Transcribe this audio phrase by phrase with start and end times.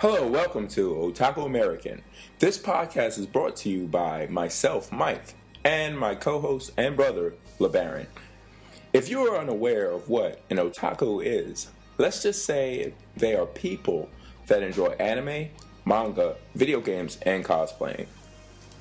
[0.00, 2.00] Hello, welcome to Otaku American.
[2.38, 7.34] This podcast is brought to you by myself, Mike, and my co host and brother,
[7.58, 8.06] LeBaron.
[8.94, 14.08] If you are unaware of what an otaku is, let's just say they are people
[14.46, 15.50] that enjoy anime,
[15.84, 18.06] manga, video games, and cosplaying.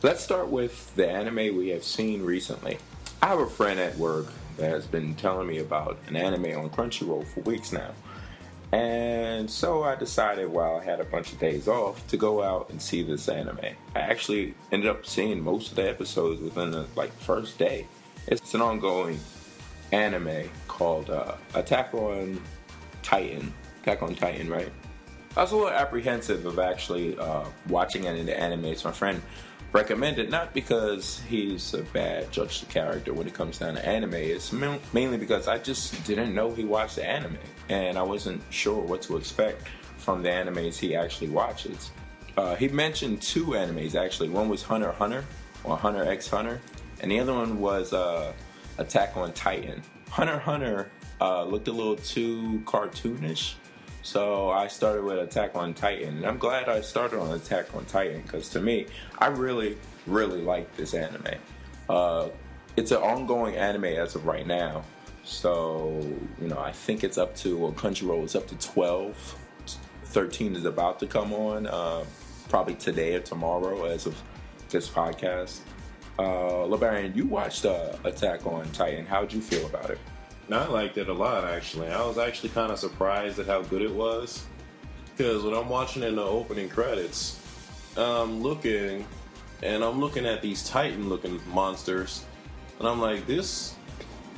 [0.02, 2.78] Let's start with the anime we have seen recently.
[3.22, 6.70] I have a friend at work that has been telling me about an anime on
[6.70, 7.92] Crunchyroll for weeks now.
[8.72, 12.70] And so I decided while I had a bunch of days off to go out
[12.70, 13.60] and see this anime.
[13.96, 17.88] I actually ended up seeing most of the episodes within the like first day.
[18.28, 19.20] It's an ongoing
[19.92, 22.40] anime called uh, Attack on
[23.02, 23.52] Titan.
[23.82, 24.72] Attack on Titan, right?
[25.36, 28.84] I was a little apprehensive of actually uh, watching any of the animes.
[28.84, 29.22] My friend
[29.72, 34.16] recommended not because he's a bad judge of character when it comes down to anime.
[34.16, 37.38] It's mainly because I just didn't know he watched the anime,
[37.70, 39.68] and I wasn't sure what to expect
[39.98, 41.92] from the animes he actually watches.
[42.38, 44.30] Uh, he mentioned two animes actually.
[44.30, 45.26] One was Hunter Hunter
[45.64, 46.60] or Hunter X Hunter,
[47.02, 48.34] and the other one was uh,
[48.78, 49.84] Attack on Titan.
[50.10, 50.90] Hunter Hunter
[51.22, 53.56] uh, looked a little too cartoonish
[54.02, 57.86] so I started with Attack on Titan, and I'm glad I started on Attack on
[57.86, 61.36] Titan because to me, I really, really like this anime.
[61.88, 62.30] Uh,
[62.78, 64.84] it's an ongoing anime as of right now,
[65.24, 66.00] so
[66.42, 69.36] you know I think it's up to well, Crunchyroll is up to 12.
[70.06, 72.04] 13 is about to come on, uh,
[72.50, 74.20] probably today or tomorrow as of
[74.70, 75.60] this podcast.
[76.18, 79.06] Uh, LeBaron, you watched uh, Attack on Titan.
[79.06, 80.00] How'd you feel about it?
[80.54, 81.90] I liked it a lot actually.
[81.90, 84.46] I was actually kind of surprised at how good it was
[85.16, 87.40] because when I'm watching in the opening credits,
[87.98, 89.06] I'm looking
[89.62, 92.26] and I'm looking at these Titan-looking monsters,
[92.80, 93.76] and I'm like, this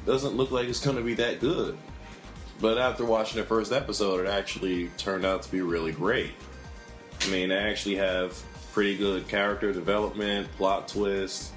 [0.05, 1.77] doesn't look like it's going to be that good.
[2.59, 6.31] But after watching the first episode, it actually turned out to be really great.
[7.21, 8.41] I mean, they actually have
[8.73, 11.53] pretty good character development, plot twist,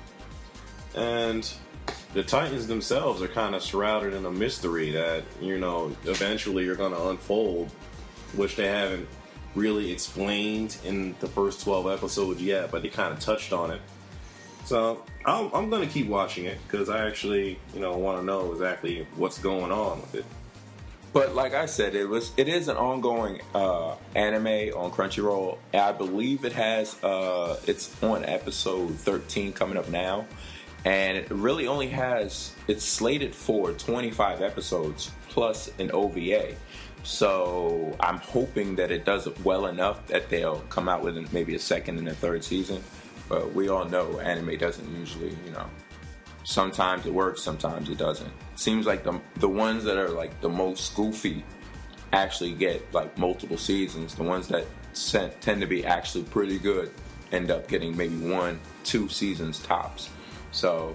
[0.94, 1.50] and
[2.14, 6.76] the Titans themselves are kind of shrouded in a mystery that you know eventually you're
[6.76, 7.70] going to unfold,
[8.34, 9.08] which they haven't
[9.54, 13.80] really explained in the first twelve episodes yet, but they kind of touched on it.
[14.64, 18.24] So I'm, I'm going to keep watching it because I actually you know want to
[18.24, 20.24] know exactly what's going on with it.
[21.12, 25.58] But like I said, it was it is an ongoing uh, anime on Crunchyroll.
[25.72, 30.26] I believe it has uh, it's on episode 13 coming up now
[30.84, 36.54] and it really only has it's slated for 25 episodes plus an OVA.
[37.02, 41.58] So I'm hoping that it does well enough that they'll come out with maybe a
[41.58, 42.82] second and a third season.
[43.28, 45.66] But we all know anime doesn't usually, you know,
[46.44, 48.30] sometimes it works, sometimes it doesn't.
[48.56, 51.44] Seems like the the ones that are like the most goofy
[52.12, 54.14] actually get like multiple seasons.
[54.14, 54.66] The ones that
[55.40, 56.90] tend to be actually pretty good
[57.32, 60.10] end up getting maybe one, two seasons tops.
[60.54, 60.94] So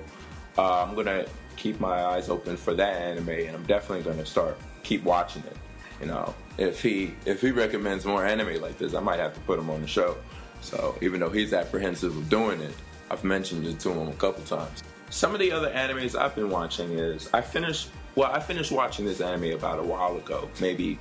[0.57, 1.25] uh, I'm gonna
[1.57, 5.57] keep my eyes open for that anime, and I'm definitely gonna start keep watching it.
[6.01, 9.39] You know, if he if he recommends more anime like this, I might have to
[9.41, 10.17] put him on the show.
[10.61, 12.73] So even though he's apprehensive of doing it,
[13.11, 14.83] I've mentioned it to him a couple times.
[15.09, 19.05] Some of the other animes I've been watching is I finished well I finished watching
[19.05, 20.99] this anime about a while ago, maybe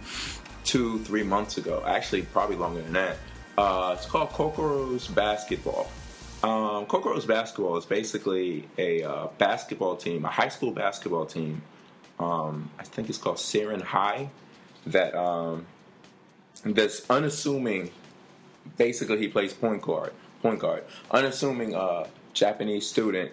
[0.65, 1.85] two three months ago.
[1.87, 3.17] Actually, probably longer than that.
[3.57, 5.91] Uh, it's called Kokoro's Basketball.
[6.43, 11.63] Um, Kokoro's basketball is basically a uh, basketball team, a high school basketball team.
[12.21, 14.31] Um, I think it's called Seirin High.
[14.87, 15.67] That um,
[16.65, 17.91] that's unassuming.
[18.77, 20.13] Basically, he plays point guard.
[20.43, 20.85] Point guard.
[21.11, 23.33] Unassuming uh, Japanese student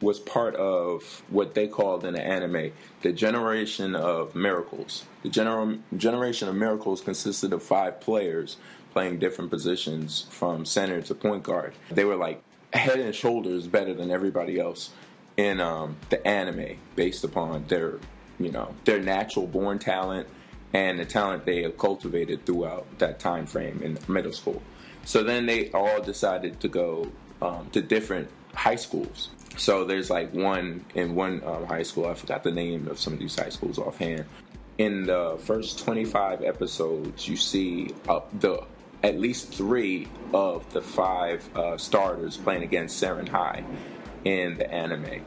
[0.00, 2.72] was part of what they called in the anime
[3.02, 5.04] the generation of miracles.
[5.22, 8.56] The gener- generation of miracles consisted of five players
[8.94, 11.74] playing different positions from center to point guard.
[11.90, 12.42] They were like
[12.72, 14.90] head and shoulders better than everybody else
[15.36, 17.98] in um, the anime based upon their,
[18.38, 20.28] you know, their natural born talent
[20.72, 24.62] and the talent they have cultivated throughout that time frame in middle school.
[25.04, 27.10] So then they all decided to go
[27.42, 29.30] um, to different high schools.
[29.56, 32.06] So there's like one in one um, high school.
[32.06, 34.24] I forgot the name of some of these high schools offhand.
[34.78, 38.64] In the first 25 episodes, you see uh, the
[39.04, 43.62] at least three of the five uh, starters playing against Seirin High
[44.24, 45.22] in the anime.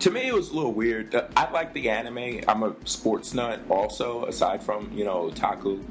[0.00, 1.14] To me, it was a little weird.
[1.36, 2.40] I like the anime.
[2.48, 5.82] I'm a sports nut, also, aside from you know otaku,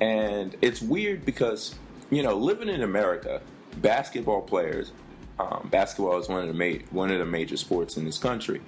[0.00, 1.74] and it's weird because
[2.08, 3.42] you know living in America,
[3.78, 4.92] basketball players.
[5.40, 8.60] Um, basketball is one of the ma- one of the major sports in this country,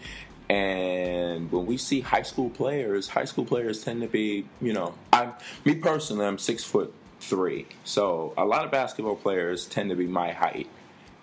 [0.48, 4.94] and when we see high school players, high school players tend to be, you know,
[5.12, 5.34] I'm
[5.66, 7.66] me personally, I'm six foot three.
[7.84, 10.68] So a lot of basketball players tend to be my height,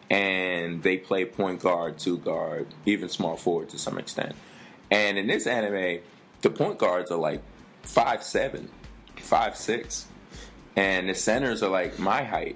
[0.10, 4.36] and they play point guard, two guard, even small forward to some extent.
[4.90, 6.00] And in this anime,
[6.42, 7.42] the point guards are like
[7.84, 8.69] five seven,
[9.18, 10.07] five six,
[10.75, 12.56] and the centers are like my height.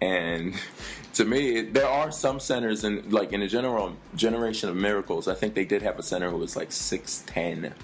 [0.00, 0.54] And
[1.14, 5.26] to me, there are some centers in like in the general generation of miracles.
[5.26, 7.74] I think they did have a center who was like six ten,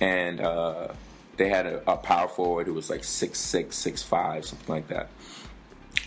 [0.00, 0.88] and uh,
[1.38, 4.88] they had a, a power forward who was like six six, six five, something like
[4.88, 5.08] that.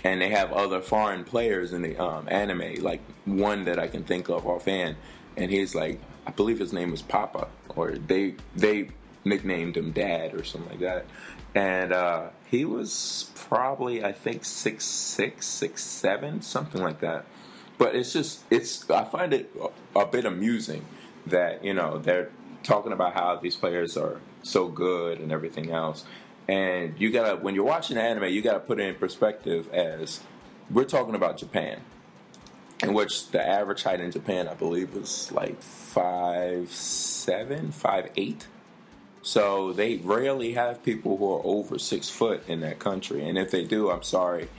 [0.03, 4.03] And they have other foreign players in the um, anime, like one that I can
[4.03, 4.95] think of offhand,
[5.35, 8.89] and he's like, I believe his name was Papa, or they they
[9.25, 11.05] nicknamed him Dad or something like that.
[11.53, 17.25] And uh, he was probably, I think, six six, six seven, something like that.
[17.77, 18.89] But it's just, it's.
[18.89, 19.51] I find it
[19.95, 20.85] a, a bit amusing
[21.27, 22.29] that you know they're
[22.63, 26.05] talking about how these players are so good and everything else.
[26.47, 30.21] And you gotta, when you're watching anime, you gotta put it in perspective as
[30.69, 31.81] we're talking about Japan,
[32.81, 38.47] in which the average height in Japan, I believe, is like five seven, five eight.
[39.21, 43.51] So they rarely have people who are over six foot in that country, and if
[43.51, 44.49] they do, I'm sorry,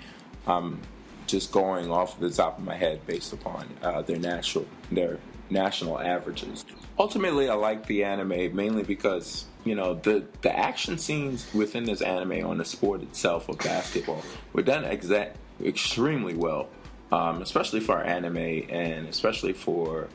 [0.46, 0.80] I'm
[1.26, 5.18] just going off the top of my head based upon uh, their national their
[5.52, 6.64] national averages.
[6.98, 12.02] Ultimately, I like the anime mainly because you know the the action scenes within this
[12.02, 14.22] anime on the sport itself of basketball
[14.52, 16.68] were done exact extremely well,
[17.12, 20.08] um, especially for anime and especially for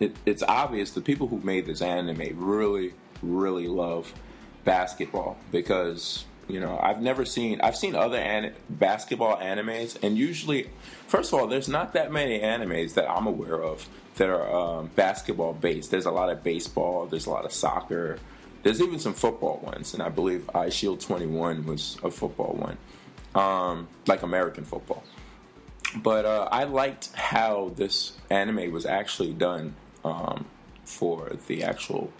[0.00, 2.92] it, it's obvious the people who made this anime really
[3.22, 4.12] really love
[4.64, 10.70] basketball because you know I've never seen I've seen other an- basketball animes and usually
[11.12, 13.86] first of all there's not that many animes that I'm aware of
[14.16, 15.90] that are um, basketball based.
[15.90, 18.18] There's a lot of baseball there's a lot of soccer
[18.62, 22.78] there's even some football ones and I believe Eyeshield 21 was a football one
[23.34, 25.04] um, like American football.
[25.96, 29.74] But uh, I liked how this anime was actually done
[30.06, 30.46] um,
[30.84, 32.10] for the actual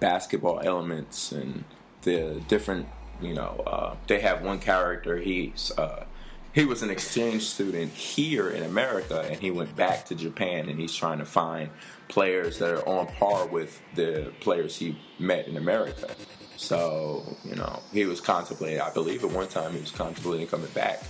[0.00, 1.62] basketball elements and
[2.02, 2.88] the different
[3.20, 6.04] you know uh, they have one character he's uh,
[6.52, 10.78] he was an exchange student here in America and he went back to Japan and
[10.78, 11.70] he's trying to find
[12.08, 16.14] players that are on par with the players he met in America.
[16.56, 20.70] So, you know, he was contemplating, I believe at one time he was contemplating coming
[20.72, 21.02] back.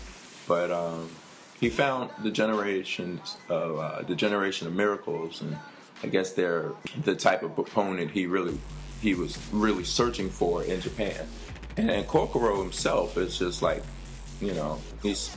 [0.47, 1.11] But um,
[1.59, 5.59] he found the generations of uh, the generation of miracles and
[6.05, 6.73] I guess they're
[7.05, 8.59] the type of opponent he really
[9.01, 11.27] he was really searching for in Japan.
[11.77, 13.83] And, and Kokoro himself is just like,
[14.43, 15.35] you know, he's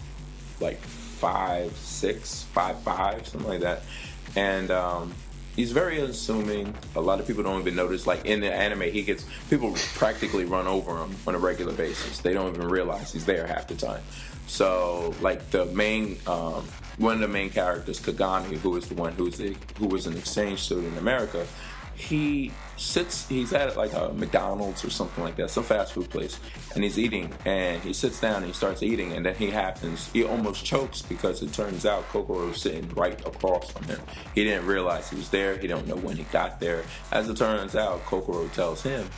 [0.59, 3.83] like five six, five five, something like that,
[4.35, 5.13] and um,
[5.55, 6.73] he's very unassuming.
[6.95, 8.07] A lot of people don't even notice.
[8.07, 12.19] Like in the anime, he gets people practically run over him on a regular basis.
[12.19, 14.01] They don't even realize he's there half the time.
[14.47, 16.67] So, like the main, um,
[16.97, 20.15] one of the main characters, Kagami, who is the one who's the, who was an
[20.17, 21.45] exchange student in America,
[21.95, 26.39] he sits he's at like a McDonald's or something like that, some fast food place,
[26.73, 30.11] and he's eating and he sits down and he starts eating and then he happens
[30.11, 33.99] he almost chokes because it turns out Kokoro was sitting right across from him.
[34.33, 36.83] He didn't realize he was there, he don't know when he got there.
[37.11, 39.09] As it turns out, Kokoro tells him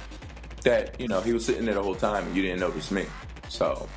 [0.64, 3.06] that, you know, he was sitting there the whole time and you didn't notice me.
[3.50, 3.88] So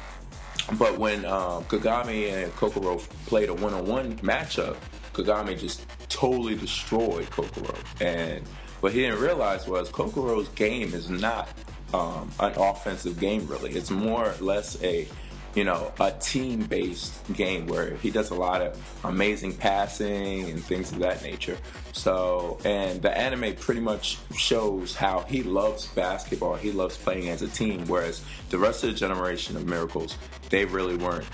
[0.78, 4.76] but when um, Kagami and Kokoro played a one-on-one matchup,
[5.12, 8.44] Kagami just totally destroyed Kokoro and
[8.80, 11.48] what he didn't realize was Kokoro's game is not
[11.92, 13.72] um, an offensive game, really.
[13.72, 15.06] It's more or less a
[15.54, 20.62] you know, a team based game where he does a lot of amazing passing and
[20.62, 21.58] things of that nature.
[21.92, 26.54] So, and the anime pretty much shows how he loves basketball.
[26.54, 30.16] He loves playing as a team, whereas the rest of the generation of Miracles,
[30.50, 31.26] they really weren't.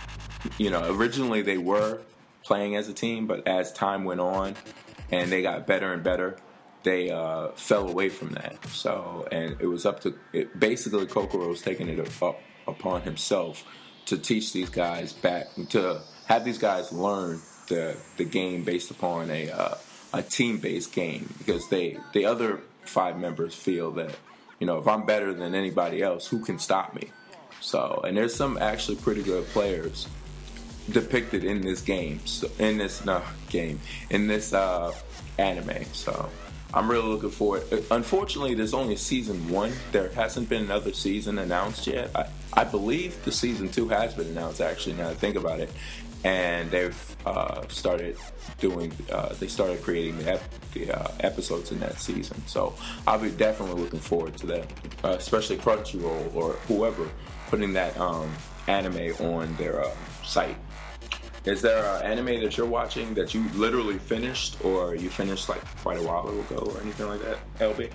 [0.58, 2.00] You know, originally they were
[2.42, 4.54] playing as a team, but as time went on
[5.10, 6.36] and they got better and better,
[6.86, 8.64] they uh, fell away from that.
[8.68, 13.64] So, and it was up to it, basically Kokoro was taking it up upon himself
[14.06, 19.30] to teach these guys back to have these guys learn the the game based upon
[19.30, 19.74] a uh,
[20.12, 24.16] a team based game because they the other five members feel that
[24.60, 27.10] you know if I'm better than anybody else, who can stop me?
[27.60, 30.06] So, and there's some actually pretty good players
[30.88, 34.92] depicted in this game, so, in this no game, in this uh,
[35.36, 35.84] anime.
[35.92, 36.30] So
[36.74, 37.62] I'm really looking forward.
[37.90, 39.72] Unfortunately, there's only season one.
[39.92, 42.10] There hasn't been another season announced yet.
[42.14, 44.60] I, I believe the season two has been announced.
[44.60, 45.70] Actually, now I think about it,
[46.24, 48.16] and they've uh, started
[48.58, 48.92] doing.
[49.10, 52.42] Uh, they started creating the, ep- the uh, episodes in that season.
[52.46, 52.74] So
[53.06, 54.66] I'll be definitely looking forward to that,
[55.04, 57.08] uh, especially Crunchyroll or whoever
[57.48, 58.30] putting that um,
[58.66, 59.90] anime on their uh,
[60.24, 60.56] site.
[61.46, 65.64] Is there an anime that you're watching that you literally finished, or you finished like
[65.82, 67.38] quite a while ago, or anything like that?
[67.60, 67.90] LB.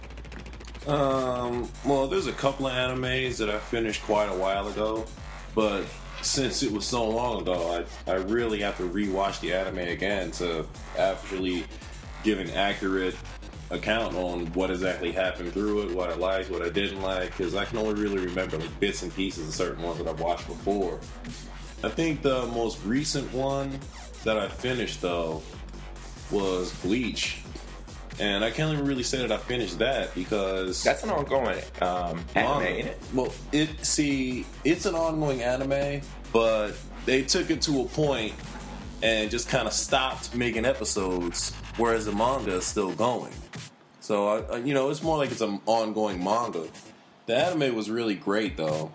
[0.87, 5.05] Um, well, there's a couple of animes that I finished quite a while ago,
[5.53, 5.83] but
[6.21, 10.31] since it was so long ago, I, I really have to rewatch the anime again
[10.31, 10.65] to
[10.97, 11.65] actually
[12.23, 13.15] give an accurate
[13.69, 17.53] account on what exactly happened through it, what I liked, what I didn't like, because
[17.53, 20.47] I can only really remember like bits and pieces of certain ones that I've watched
[20.47, 20.99] before.
[21.83, 23.79] I think the most recent one
[24.23, 25.41] that I finished though
[26.29, 27.39] was Bleach.
[28.19, 32.23] And I can't even really say that I finished that because That's an ongoing um,
[32.35, 33.01] anime, ain't it?
[33.13, 36.73] Well, it see, it's an ongoing anime, but
[37.05, 38.33] they took it to a point
[39.01, 43.33] and just kind of stopped making episodes, whereas the manga is still going.
[44.01, 46.67] So I- you know, it's more like it's an ongoing manga.
[47.25, 48.91] The anime was really great, though.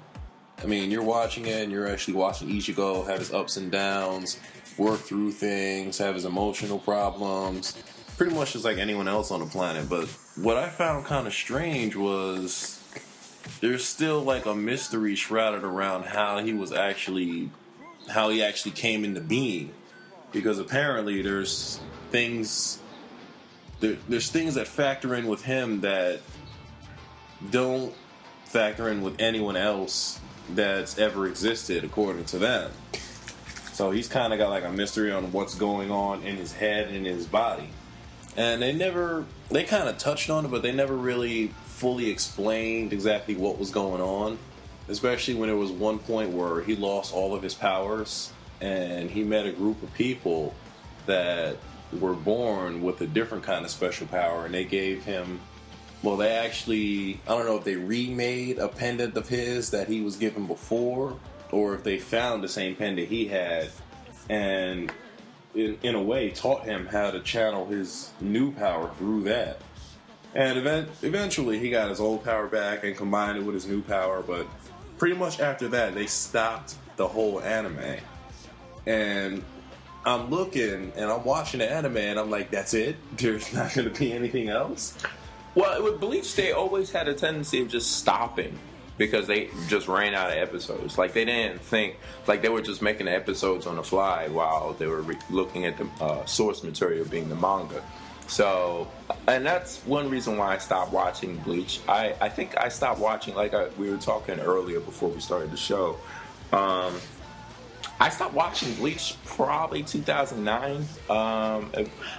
[0.63, 4.39] I mean, you're watching it, and you're actually watching Ichigo have his ups and downs,
[4.79, 7.77] work through things, have his emotional problems,
[8.17, 9.89] pretty much just like anyone else on the planet.
[9.89, 12.83] But what I found kind of strange was
[13.61, 17.51] there's still like a mystery shrouded around how he was actually
[18.09, 19.73] how he actually came into being
[20.33, 22.81] because apparently there's things
[23.81, 26.21] there, there's things that factor in with him that
[27.51, 27.93] don't
[28.45, 32.71] factor in with anyone else that's ever existed according to them.
[33.73, 36.89] So he's kind of got like a mystery on what's going on in his head
[36.89, 37.69] and his body.
[38.37, 42.93] And they never they kind of touched on it but they never really fully explained
[42.93, 44.39] exactly what was going on
[44.89, 49.25] especially when there was one point where he lost all of his powers and he
[49.25, 50.55] met a group of people
[51.07, 51.57] that
[52.01, 55.41] were born with a different kind of special power and they gave him
[56.03, 60.01] well they actually i don't know if they remade a pendant of his that he
[60.01, 61.19] was given before
[61.53, 63.69] or if they found the same pendant he had
[64.29, 64.93] and
[65.57, 69.61] in, in a way taught him how to channel his new power through that.
[70.35, 73.81] And event, eventually he got his old power back and combined it with his new
[73.83, 74.47] power but
[74.99, 77.99] pretty much after that they stopped the whole anime.
[78.87, 79.43] And
[80.05, 82.97] i'm looking and i'm watching the anime and i'm like that's it?
[83.17, 84.97] There's not going to be anything else
[85.57, 88.59] Well, with Bleach, they always had a tendency of just stopping
[88.99, 90.99] because they just ran out of episodes.
[90.99, 91.97] Like they didn't think,
[92.27, 95.65] like they were just making the episodes on the fly while they were re- looking
[95.65, 97.83] at the uh, source material being the manga.
[98.27, 98.87] So,
[99.27, 101.81] and that's one reason why I stopped watching Bleach.
[101.89, 105.51] I, I think I stopped watching, like I, we were talking earlier before we started
[105.51, 105.97] the show.
[106.53, 106.95] Um,
[107.99, 110.85] I stopped watching Bleach probably 2009.
[111.09, 111.71] Um,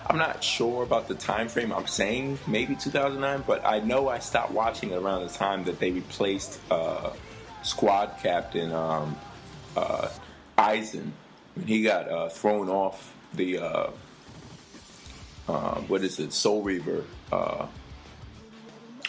[0.08, 1.72] I'm not sure about the time frame.
[1.72, 5.80] I'm saying maybe 2009, but I know I stopped watching it around the time that
[5.80, 7.12] they replaced uh,
[7.62, 9.16] squad captain um,
[9.76, 10.10] uh,
[10.58, 11.12] Aizen
[11.54, 13.92] when he got uh, thrown off the uh,
[15.48, 17.68] uh, what is it Soul Reaper uh,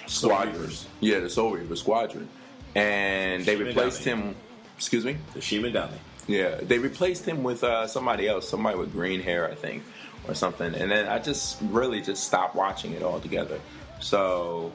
[0.06, 0.70] squadron.
[1.00, 2.28] Yeah, the Soul Reaper squadron,
[2.74, 3.66] and they Shimigami.
[3.66, 4.36] replaced him.
[4.76, 5.16] Excuse me.
[5.34, 5.98] the shimigami
[6.28, 9.82] Yeah, they replaced him with uh, somebody else, somebody with green hair, I think,
[10.28, 10.74] or something.
[10.74, 13.58] And then I just really just stopped watching it altogether.
[14.00, 14.70] So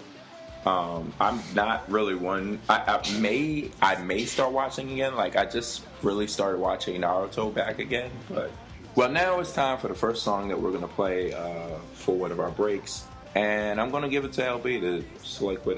[0.65, 2.59] um, I'm not really one.
[2.69, 5.15] I, I may I may start watching again.
[5.15, 8.11] Like I just really started watching Naruto back again.
[8.29, 8.51] But
[8.95, 12.31] well, now it's time for the first song that we're gonna play uh, for one
[12.31, 13.05] of our breaks,
[13.35, 15.77] and I'm gonna give it to LB to select what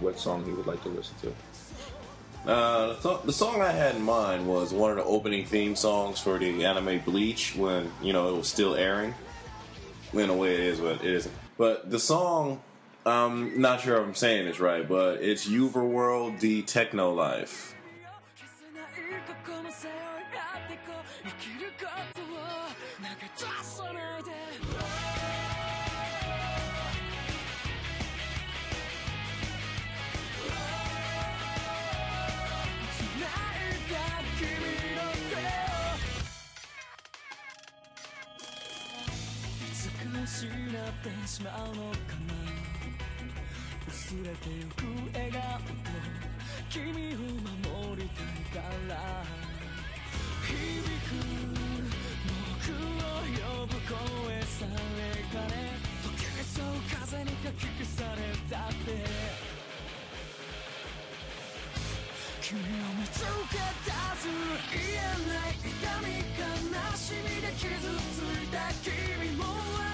[0.00, 1.32] what song he would like to listen to.
[2.46, 5.74] Uh, the, th- the song I had in mind was one of the opening theme
[5.74, 9.14] songs for the anime Bleach when you know it was still airing.
[10.12, 11.34] In a way, it is, but it isn't.
[11.56, 12.62] But the song,
[13.04, 17.74] I'm not sure if I'm saying this right, but it's UVERworld the Techno Life.
[23.36, 23.94] 消
[40.84, 42.34] 失ってしまうのかな。
[43.88, 45.72] 薄れてゆく笑顔と
[46.68, 47.16] 君を
[47.88, 49.24] 守りたいから。
[50.44, 50.52] 響
[51.08, 51.16] く
[52.60, 53.88] 僕を呼ぶ声
[54.42, 54.68] され
[55.32, 56.64] かね溶けそう
[57.00, 58.84] 風にかき消されたって。
[62.42, 62.62] 君を
[63.00, 64.28] 見つけ出す
[64.70, 65.72] 言えない痛
[66.04, 67.64] み悲しみで傷
[68.12, 69.93] ついた君も笑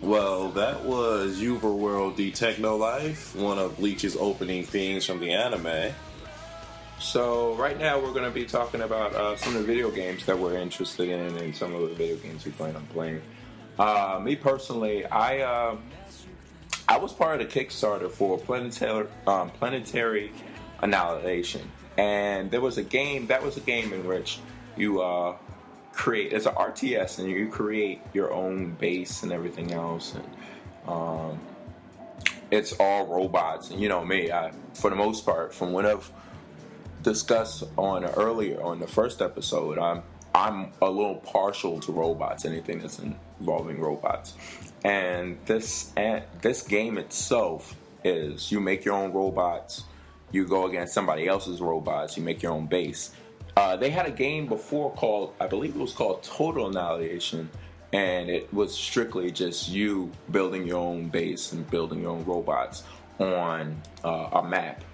[0.00, 5.92] Well, that was UVERworld the Techno Life, one of Bleach's opening themes from the anime.
[6.98, 10.24] So, right now we're going to be talking about uh, some of the video games
[10.24, 13.20] that we're interested in and some of the video games we plan on playing.
[13.78, 15.76] Uh, me personally, I uh,
[16.90, 20.32] I was part of the Kickstarter for Planetary um, Planetary
[20.80, 24.40] Annihilation, and there was a game that was a game in which
[24.76, 25.36] you uh,
[25.92, 30.28] create it's an RTS and you create your own base and everything else, and
[30.88, 31.38] um,
[32.50, 33.70] it's all robots.
[33.70, 36.10] And you know me, I for the most part, from what I've
[37.02, 40.02] discussed on earlier on the first episode, I'm
[40.34, 42.44] I'm a little partial to robots.
[42.44, 44.34] Anything that's involving robots,
[44.84, 49.84] and this and this game itself is you make your own robots.
[50.32, 52.16] You go against somebody else's robots.
[52.16, 53.10] You make your own base.
[53.56, 57.50] Uh, they had a game before called, I believe it was called Total Annihilation,
[57.92, 62.84] and it was strictly just you building your own base and building your own robots
[63.18, 64.84] on uh, a map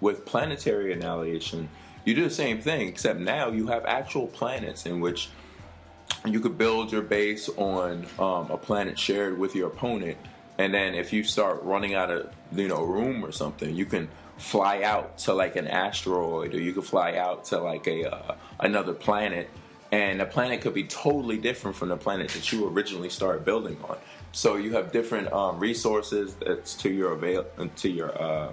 [0.00, 1.68] with planetary annihilation,
[2.04, 5.28] you do the same thing, except now you have actual planets in which
[6.26, 10.18] you could build your base on um, a planet shared with your opponent,
[10.58, 14.08] and then if you start running out of you know room or something, you can
[14.36, 18.34] fly out to like an asteroid, or you could fly out to like a uh,
[18.60, 19.48] another planet,
[19.92, 23.76] and the planet could be totally different from the planet that you originally started building
[23.88, 23.98] on.
[24.32, 28.52] So you have different um, resources that's to your avail to your uh,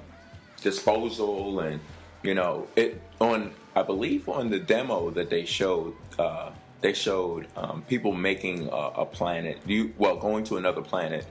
[0.62, 1.80] disposal and
[2.24, 6.50] you know it on i believe on the demo that they showed uh,
[6.82, 11.26] they showed um, people making a, a, planet you well going to another planet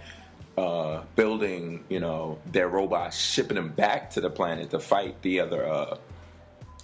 [0.58, 5.40] uh, building you know their robots shipping them back to the planet to fight the
[5.40, 5.96] other uh,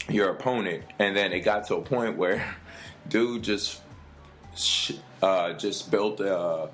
[0.08, 0.84] your opponent.
[0.98, 2.56] And then it got to a point where
[3.08, 3.80] dude just
[5.22, 6.68] uh, just built a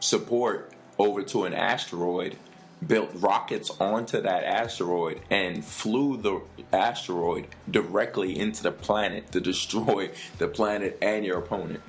[0.00, 2.36] support over to an asteroid
[2.86, 6.40] built rockets onto that asteroid and flew the
[6.72, 11.80] asteroid directly into the planet to destroy the planet and your opponent.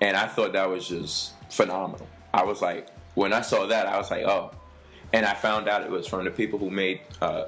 [0.00, 2.08] And I thought that was just phenomenal.
[2.32, 4.50] I was like, when I saw that, I was like, oh.
[5.12, 7.44] And I found out it was from the people who made uh,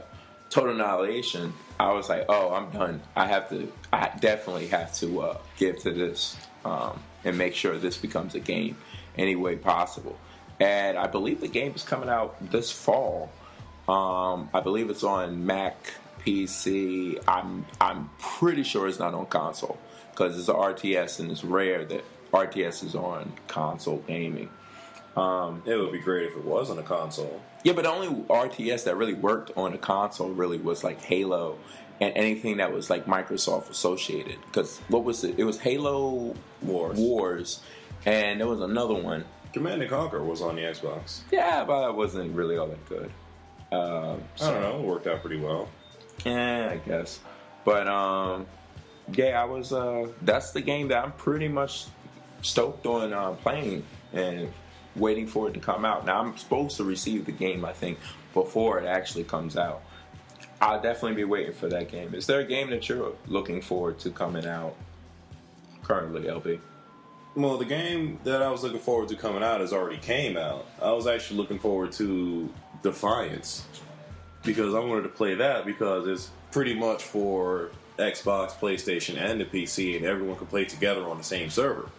[0.51, 1.53] Total Annihilation.
[1.81, 3.03] I was like, oh, I'm done.
[3.17, 7.77] I have to, I definitely have to uh, give to this um, and make sure
[7.77, 8.77] this becomes a game
[9.19, 10.17] any way possible
[10.61, 13.31] and I believe the game is coming out this fall.
[13.89, 17.23] Um, I believe it's on Mac, PC.
[17.29, 19.79] I'm I'm pretty sure it's not on console
[20.11, 24.51] because it's an RTS and it's rare that RTS is on console gaming.
[25.17, 27.41] Um, it would be great if it was on a console.
[27.63, 31.59] Yeah, but the only RTS that really worked on a console really was like Halo
[32.01, 34.37] and anything that was like Microsoft associated.
[34.47, 35.39] Because what was it?
[35.39, 36.99] It was Halo Wars.
[36.99, 37.61] Wars,
[38.05, 41.21] and there was another one Command and Conquer was on the Xbox.
[41.31, 43.11] Yeah, but it wasn't really all that good.
[43.73, 44.81] Um, so, I don't know.
[44.81, 45.69] It worked out pretty well.
[46.25, 47.21] Yeah, I guess.
[47.65, 48.47] But um,
[49.13, 49.73] yeah, I was.
[49.73, 51.87] Uh, that's the game that I'm pretty much
[52.43, 54.53] stoked on uh, playing and
[54.95, 56.07] waiting for it to come out.
[56.07, 57.99] Now I'm supposed to receive the game, I think,
[58.35, 59.83] before it actually comes out.
[60.61, 62.15] I'll definitely be waiting for that game.
[62.15, 64.75] Is there a game that you're looking forward to coming out
[65.83, 66.61] currently, LB?
[67.37, 70.67] Well, the game that I was looking forward to coming out has already came out.
[70.81, 72.51] I was actually looking forward to
[72.83, 73.67] Defiance
[74.43, 79.45] because I wanted to play that because it's pretty much for Xbox, PlayStation, and the
[79.45, 81.91] PC, and everyone can play together on the same server.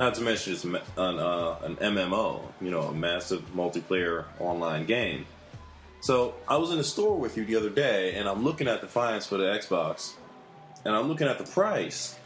[0.00, 5.26] Not to mention it's an, uh, an MMO, you know, a massive multiplayer online game.
[6.00, 8.80] So I was in the store with you the other day, and I'm looking at
[8.80, 10.14] Defiance for the Xbox,
[10.84, 12.16] and I'm looking at the price,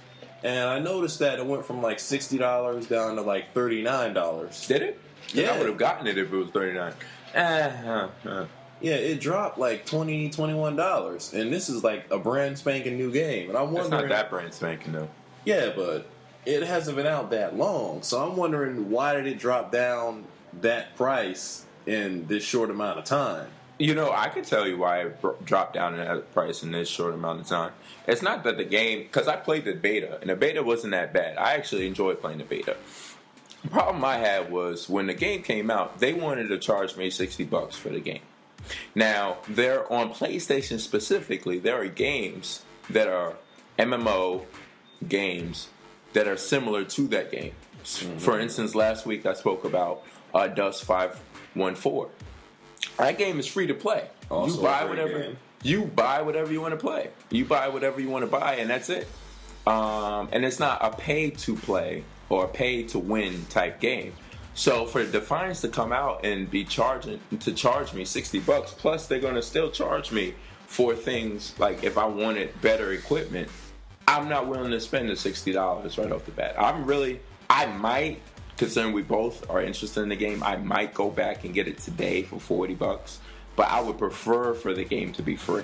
[0.46, 4.14] and I noticed that it went from like sixty dollars down to like thirty nine
[4.14, 4.66] dollars.
[4.66, 5.00] Did it?
[5.34, 6.92] Yeah, I would have gotten it if it was thirty nine.
[7.34, 8.46] Uh, uh,
[8.80, 13.48] yeah, it dropped like 20 dollars, and this is like a brand spanking new game.
[13.48, 15.08] And I'm wondering, it's not that brand spanking new.
[15.44, 16.06] Yeah, but
[16.44, 20.24] it hasn't been out that long, so I'm wondering why did it drop down
[20.60, 23.48] that price in this short amount of time?
[23.78, 26.88] You know, I could tell you why it dropped down in that price in this
[26.88, 27.72] short amount of time.
[28.06, 31.12] It's not that the game, because I played the beta, and the beta wasn't that
[31.12, 31.36] bad.
[31.36, 32.76] I actually enjoyed playing the beta.
[33.62, 37.10] The problem I had was when the game came out, they wanted to charge me
[37.10, 38.22] 60 bucks for the game.
[38.94, 43.34] Now, there on PlayStation specifically, there are games that are
[43.78, 44.44] MMO
[45.06, 45.68] games
[46.14, 47.52] that are similar to that game.
[47.84, 48.18] Mm-hmm.
[48.18, 50.02] For instance, last week I spoke about
[50.34, 52.10] uh, Dust 514
[52.98, 54.08] that game is free to play.
[54.30, 55.36] Also you buy whatever game.
[55.62, 57.10] you buy whatever you want to play.
[57.30, 59.08] You buy whatever you want to buy, and that's it.
[59.66, 64.12] Um, and it's not a pay to play or a pay to win type game.
[64.54, 69.06] So for Defiance to come out and be charging to charge me sixty bucks, plus
[69.06, 70.34] they're gonna still charge me
[70.66, 73.48] for things like if I wanted better equipment,
[74.08, 76.54] I'm not willing to spend the sixty dollars right off the bat.
[76.58, 78.20] I'm really, I might,
[78.56, 81.78] considering we both are interested in the game, I might go back and get it
[81.78, 83.20] today for forty bucks.
[83.54, 85.62] But I would prefer for the game to be free.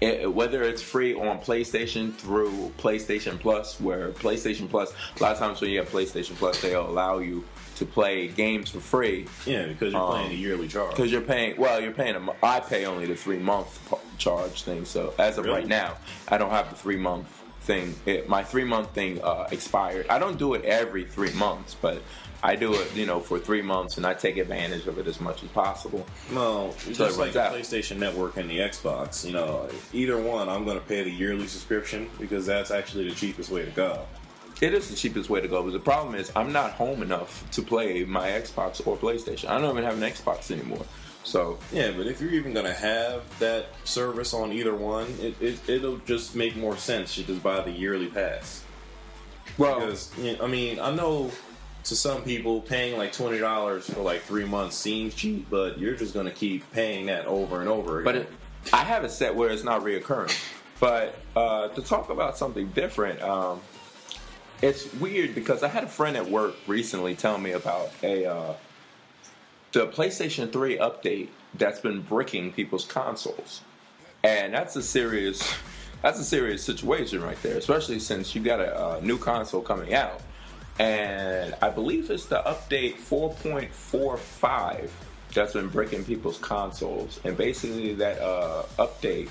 [0.00, 5.38] It, whether it's free on PlayStation through PlayStation Plus, where PlayStation Plus, a lot of
[5.38, 7.44] times when you have PlayStation Plus, they'll allow you
[7.76, 9.26] to play games for free.
[9.46, 10.90] Yeah, because you're playing um, a yearly charge.
[10.90, 12.16] Because you're paying, well, you're paying.
[12.16, 14.84] A, I pay only the three month charge thing.
[14.84, 15.60] So as of Really?
[15.60, 15.96] right now,
[16.28, 17.94] I don't have the three month thing.
[18.06, 20.06] It, my three month thing uh, expired.
[20.08, 22.02] I don't do it every three months, but
[22.42, 25.20] I do it, you know, for three months, and I take advantage of it as
[25.20, 26.04] much as possible.
[26.32, 27.38] No, it's So just like the.
[27.40, 29.24] PlayStation Network and the Xbox.
[29.24, 33.14] You know, either one, I'm going to pay the yearly subscription because that's actually the
[33.14, 34.04] cheapest way to go.
[34.60, 37.48] It is the cheapest way to go, but the problem is I'm not home enough
[37.52, 39.48] to play my Xbox or PlayStation.
[39.48, 40.84] I don't even have an Xbox anymore.
[41.24, 45.40] So Yeah, but if you're even going to have that service on either one, it,
[45.40, 48.64] it, it'll just make more sense to just buy the yearly pass.
[49.56, 51.30] well, Because, you know, I mean, I know
[51.84, 56.14] to some people paying like $20 for like three months seems cheap, but you're just
[56.14, 58.04] going to keep paying that over and over again.
[58.04, 58.28] But it,
[58.72, 60.36] I have a set where it's not reoccurring.
[60.78, 63.60] But uh, to talk about something different, um,
[64.62, 68.54] it's weird because I had a friend at work recently tell me about a uh,
[69.72, 73.62] the PlayStation 3 update that's been bricking people's consoles,
[74.22, 75.54] and that's a serious
[76.02, 79.94] that's a serious situation right there, especially since you got a, uh new console coming
[79.94, 80.20] out,
[80.78, 84.90] and I believe it's the update 4.45
[85.34, 89.28] that's been breaking people's consoles, and basically that uh, update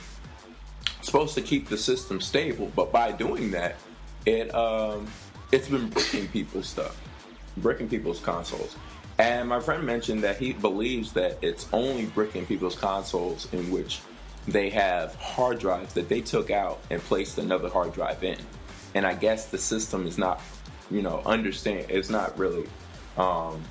[1.01, 3.75] supposed to keep the system stable, but by doing that,
[4.25, 5.07] it um,
[5.51, 6.99] it's been breaking people's stuff,
[7.57, 8.75] breaking people's consoles.
[9.21, 13.99] And my friend mentioned that he believes that it's only bricking people's consoles in which
[14.47, 18.39] they have hard drives that they took out and placed another hard drive in.
[18.95, 20.41] And I guess the system is not,
[20.89, 21.85] you know, understand.
[21.89, 22.67] It's not really
[23.15, 23.61] um,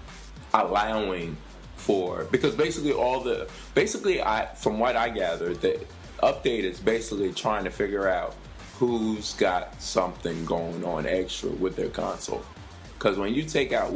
[0.54, 1.36] allowing
[1.74, 5.84] for because basically all the basically I from what I gathered the
[6.22, 8.36] update is basically trying to figure out
[8.78, 12.44] who's got something going on extra with their console.
[12.96, 13.92] Because when you take out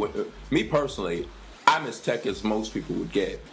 [0.51, 1.29] me personally,
[1.75, 3.45] I'm as tech as most people would get,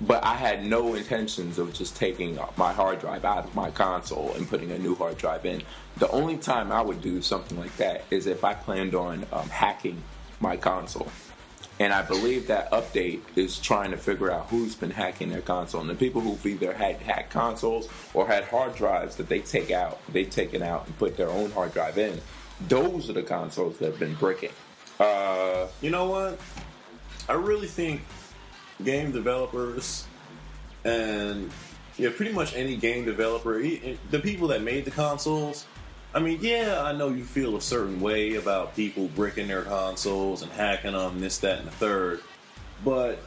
[0.00, 4.32] but I had no intentions of just taking my hard drive out of my console
[4.32, 5.62] and putting a new hard drive in.
[5.98, 9.50] The only time I would do something like that is if I planned on um,
[9.50, 10.02] hacking
[10.40, 11.12] my console.
[11.78, 15.82] And I believe that update is trying to figure out who's been hacking their console.
[15.82, 19.70] And the people who've either had hacked consoles or had hard drives that they take
[19.70, 22.22] out, they've taken out and put their own hard drive in,
[22.68, 24.52] those are the consoles that have been bricking.
[24.98, 26.40] Uh, You know what?
[27.28, 28.02] I really think
[28.84, 30.06] game developers
[30.84, 31.50] and
[31.96, 35.66] yeah, pretty much any game developer, the people that made the consoles.
[36.14, 40.42] I mean, yeah, I know you feel a certain way about people bricking their consoles
[40.42, 42.20] and hacking them, this, that, and the third,
[42.84, 43.18] but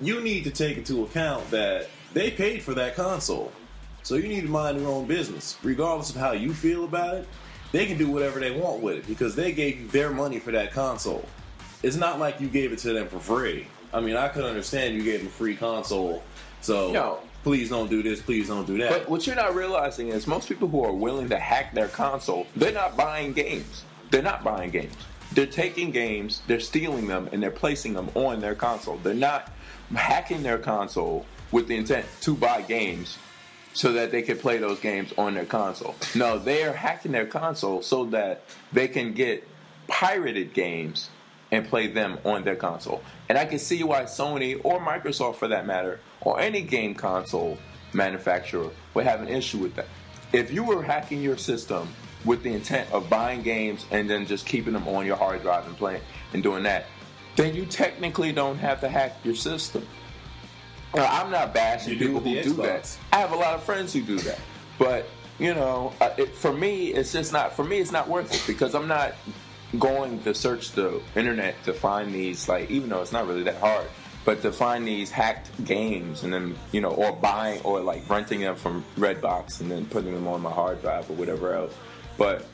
[0.00, 3.52] you need to take into account that they paid for that console.
[4.02, 5.56] So you need to mind your own business.
[5.62, 7.28] Regardless of how you feel about it,
[7.70, 10.50] they can do whatever they want with it because they gave you their money for
[10.52, 11.24] that console.
[11.82, 13.66] It's not like you gave it to them for free.
[13.92, 16.22] I mean, I could understand you gave them a free console,
[16.60, 17.18] so No.
[17.44, 18.90] please don't do this, please don't do that.
[18.90, 22.46] But what you're not realizing is most people who are willing to hack their console,
[22.56, 23.84] they're not buying games.
[24.10, 24.94] They're not buying games.
[25.32, 28.98] They're taking games, they're stealing them, and they're placing them on their console.
[28.98, 29.50] They're not
[29.94, 33.18] hacking their console with the intent to buy games
[33.74, 35.94] so that they can play those games on their console.
[36.14, 38.42] No, they are hacking their console so that
[38.72, 39.46] they can get
[39.88, 41.08] pirated games
[41.52, 43.02] and play them on their console.
[43.28, 47.58] And I can see why Sony or Microsoft, for that matter, or any game console
[47.92, 49.86] manufacturer would have an issue with that.
[50.32, 51.88] If you were hacking your system
[52.24, 55.66] with the intent of buying games and then just keeping them on your hard drive
[55.66, 56.00] and playing
[56.32, 56.86] and doing that,
[57.36, 59.86] then you technically don't have to hack your system.
[60.94, 62.56] Now, I'm not bashing people who do Xbox.
[62.56, 62.98] that.
[63.12, 64.38] I have a lot of friends who do that,
[64.78, 65.06] but
[65.38, 67.54] you know, it, for me, it's just not.
[67.54, 69.14] For me, it's not worth it because I'm not
[69.78, 72.48] going to search the internet to find these.
[72.48, 73.86] Like, even though it's not really that hard,
[74.24, 78.40] but to find these hacked games and then you know, or buying or like renting
[78.40, 81.74] them from Redbox and then putting them on my hard drive or whatever else.
[82.16, 82.46] But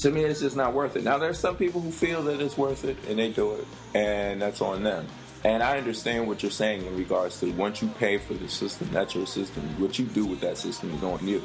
[0.00, 1.04] to me, it's just not worth it.
[1.04, 4.42] Now, there's some people who feel that it's worth it and they do it, and
[4.42, 5.06] that's on them.
[5.44, 8.88] And I understand what you're saying in regards to once you pay for the system,
[8.92, 9.62] that's your system.
[9.80, 11.42] What you do with that system is on you.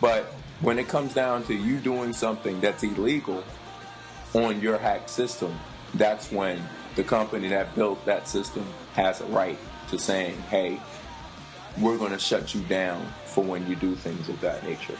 [0.00, 0.24] But
[0.60, 3.44] when it comes down to you doing something that's illegal
[4.34, 5.58] on your hacked system,
[5.94, 6.62] that's when
[6.96, 8.64] the company that built that system
[8.94, 9.58] has a right
[9.90, 10.80] to saying, "Hey,
[11.78, 14.96] we're going to shut you down for when you do things of that nature."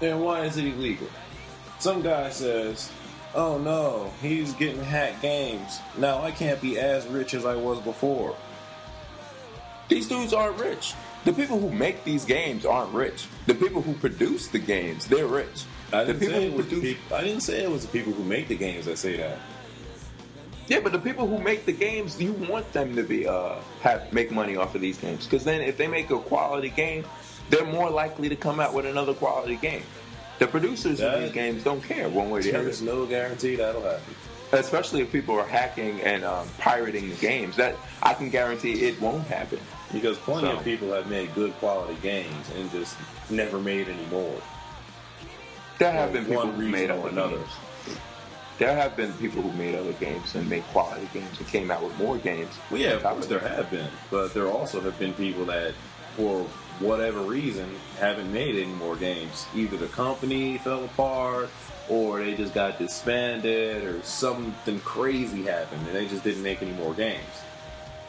[0.00, 1.08] Then why is it illegal?
[1.78, 2.90] Some guy says,
[3.34, 5.80] "Oh no, he's getting hacked games.
[5.98, 8.36] Now I can't be as rich as I was before."
[9.88, 10.94] These dudes aren't rich.
[11.24, 13.26] The people who make these games aren't rich.
[13.46, 15.64] The people who produce the games, they're rich.
[15.94, 17.92] I didn't, people say it was the produce, peop- I didn't say it was the
[17.92, 19.38] people who make the games that say that.
[20.68, 24.12] yeah, but the people who make the games, you want them to be uh have
[24.12, 27.04] make money off of these games because then if they make a quality game,
[27.50, 29.82] they're more likely to come out with another quality game.
[30.38, 32.64] The producers That- of these games don't care one way or the other.
[32.64, 34.14] There's no guarantee that'll happen.
[34.52, 37.56] especially if people are hacking and um, pirating the games.
[37.56, 39.58] That I can guarantee it won't happen.
[39.92, 42.96] Because plenty So- of people have made good quality games and just
[43.30, 44.34] never made any more.
[45.78, 47.36] There have been people who made other another.
[47.36, 47.50] games.
[48.58, 51.82] There have been people who made other games and made quality games and came out
[51.82, 52.54] with more games.
[52.70, 55.74] Well, yeah, of course of there have been, but there also have been people that,
[56.16, 56.44] for
[56.78, 59.46] whatever reason, haven't made any more games.
[59.56, 61.50] Either the company fell apart,
[61.88, 66.72] or they just got disbanded, or something crazy happened, and they just didn't make any
[66.72, 67.42] more games.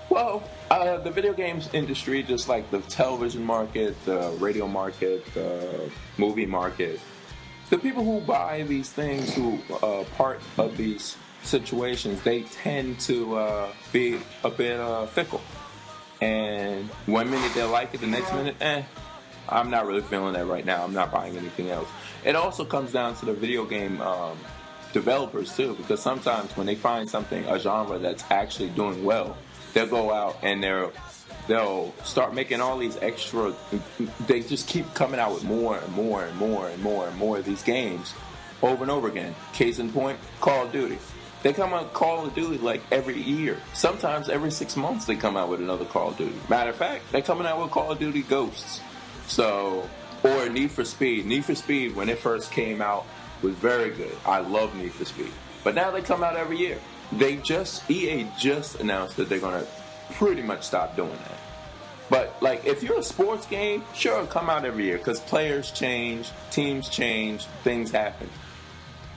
[0.10, 5.90] Well, uh, the video games industry, just like the television market, the radio market, the
[6.20, 7.00] movie market,
[7.70, 13.38] the people who buy these things, who are part of these situations, they tend to
[13.38, 15.42] uh, be a bit uh, fickle.
[16.22, 18.84] And one minute they like it, the next minute, eh,
[19.50, 20.84] I'm not really feeling that right now.
[20.84, 21.88] I'm not buying anything else.
[22.24, 24.38] It also comes down to the video game um,
[24.94, 29.38] developers too, because sometimes when they find something, a genre that's actually doing well,
[29.74, 30.92] they'll go out and they'll
[31.48, 33.54] they'll start making all these extra.
[34.28, 37.38] They just keep coming out with more and more and more and more and more
[37.38, 38.14] of these games
[38.62, 39.36] over and over again.
[39.54, 40.98] Case in point, Call of Duty.
[41.44, 43.60] They come out Call of Duty like every year.
[43.74, 46.36] Sometimes every six months they come out with another Call of Duty.
[46.50, 48.82] Matter of fact, they're coming out with Call of Duty Ghosts.
[49.28, 49.88] So,
[50.24, 51.26] or Need for Speed.
[51.26, 53.06] Need for Speed, when it first came out,
[53.42, 54.16] was very good.
[54.26, 55.32] I love Need for Speed.
[55.64, 56.80] But now they come out every year.
[57.12, 59.68] They just, EA just announced that they're going to
[60.18, 61.40] pretty much stop doing that.
[62.10, 66.30] But, like, if you're a sports game, sure, come out every year because players change,
[66.52, 68.30] teams change, things happen.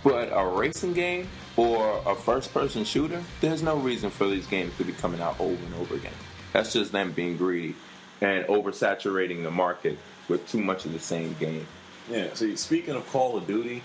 [0.02, 4.76] But a racing game or a first person shooter, there's no reason for these games
[4.78, 6.12] to be coming out over and over again.
[6.52, 7.74] That's just them being greedy
[8.20, 11.66] and oversaturating the market with too much of the same game.
[12.10, 12.32] Yeah.
[12.34, 13.82] See, speaking of Call of Duty,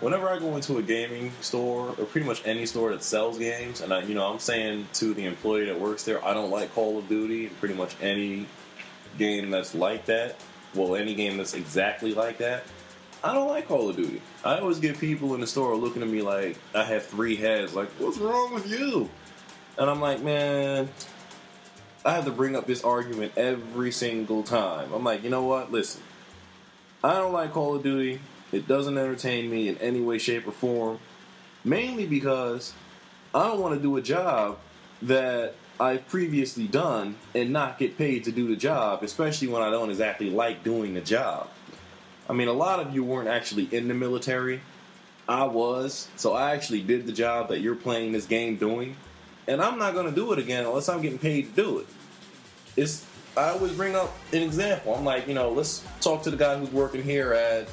[0.00, 3.80] whenever I go into a gaming store or pretty much any store that sells games,
[3.80, 6.74] and I, you know, I'm saying to the employee that works there, I don't like
[6.74, 7.46] Call of Duty.
[7.46, 8.46] and Pretty much any
[9.18, 10.36] game that's like that,
[10.74, 12.64] well, any game that's exactly like that,
[13.22, 14.22] I don't like Call of Duty.
[14.44, 17.74] I always get people in the store looking at me like I have three heads.
[17.74, 19.10] Like, what's wrong with you?
[19.78, 20.88] And I'm like, man,
[22.04, 24.92] I have to bring up this argument every single time.
[24.92, 25.70] I'm like, you know what?
[25.70, 26.00] Listen,
[27.04, 28.20] I don't like Call of Duty.
[28.52, 30.98] It doesn't entertain me in any way, shape, or form.
[31.64, 32.72] Mainly because
[33.34, 34.58] I don't want to do a job
[35.02, 39.70] that I've previously done and not get paid to do the job, especially when I
[39.70, 41.48] don't exactly like doing the job.
[42.28, 44.60] I mean, a lot of you weren't actually in the military.
[45.28, 48.96] I was, so I actually did the job that you're playing this game doing,
[49.46, 51.86] and I'm not going to do it again unless I'm getting paid to do it.
[52.76, 54.94] It's I always bring up an example.
[54.94, 57.68] I'm like, you know, let's talk to the guy who's working here at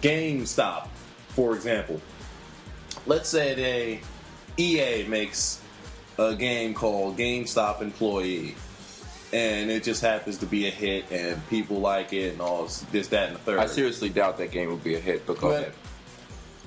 [0.00, 0.88] GameStop,
[1.30, 2.00] for example.
[3.06, 4.00] Let's say they
[4.56, 5.60] EA makes
[6.18, 8.54] a game called GameStop Employee,
[9.32, 13.08] and it just happens to be a hit, and people like it, and all this,
[13.08, 13.58] that, and the third.
[13.58, 15.72] I seriously doubt that game will be a hit, but go But- ahead.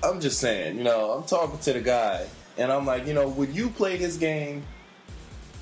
[0.02, 2.26] I'm just saying, you know, I'm talking to the guy,
[2.58, 4.64] and I'm like, you know, would you play this game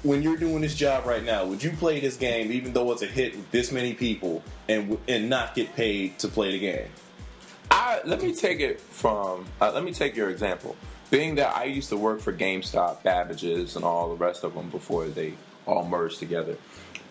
[0.01, 1.45] when you're doing this job right now?
[1.45, 4.97] Would you play this game even though it's a hit with this many people and
[5.07, 6.88] and not get paid to play the game?
[7.71, 9.45] I, let me take it from.
[9.60, 10.75] Uh, let me take your example.
[11.10, 14.69] Being that I used to work for GameStop, Babbage's, and all the rest of them
[14.69, 15.34] before they
[15.65, 16.57] all merged together,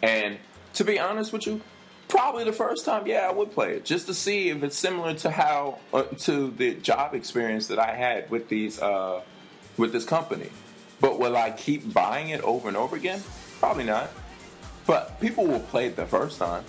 [0.03, 0.39] and
[0.75, 1.61] to be honest with you,
[2.09, 5.15] probably the first time, yeah, I would play it just to see if it's similar
[5.15, 9.23] to how uh, to the job experience that I had with these uh,
[9.77, 10.51] with this company.
[11.01, 13.23] But will I keep buying it over and over again?
[13.59, 14.11] Probably not.
[14.87, 16.65] But people will play it the first time,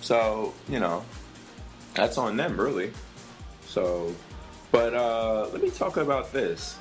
[0.00, 1.04] so you know
[1.94, 2.92] that's on them, really.
[3.76, 4.10] So,
[4.72, 6.78] but uh, let me talk about this.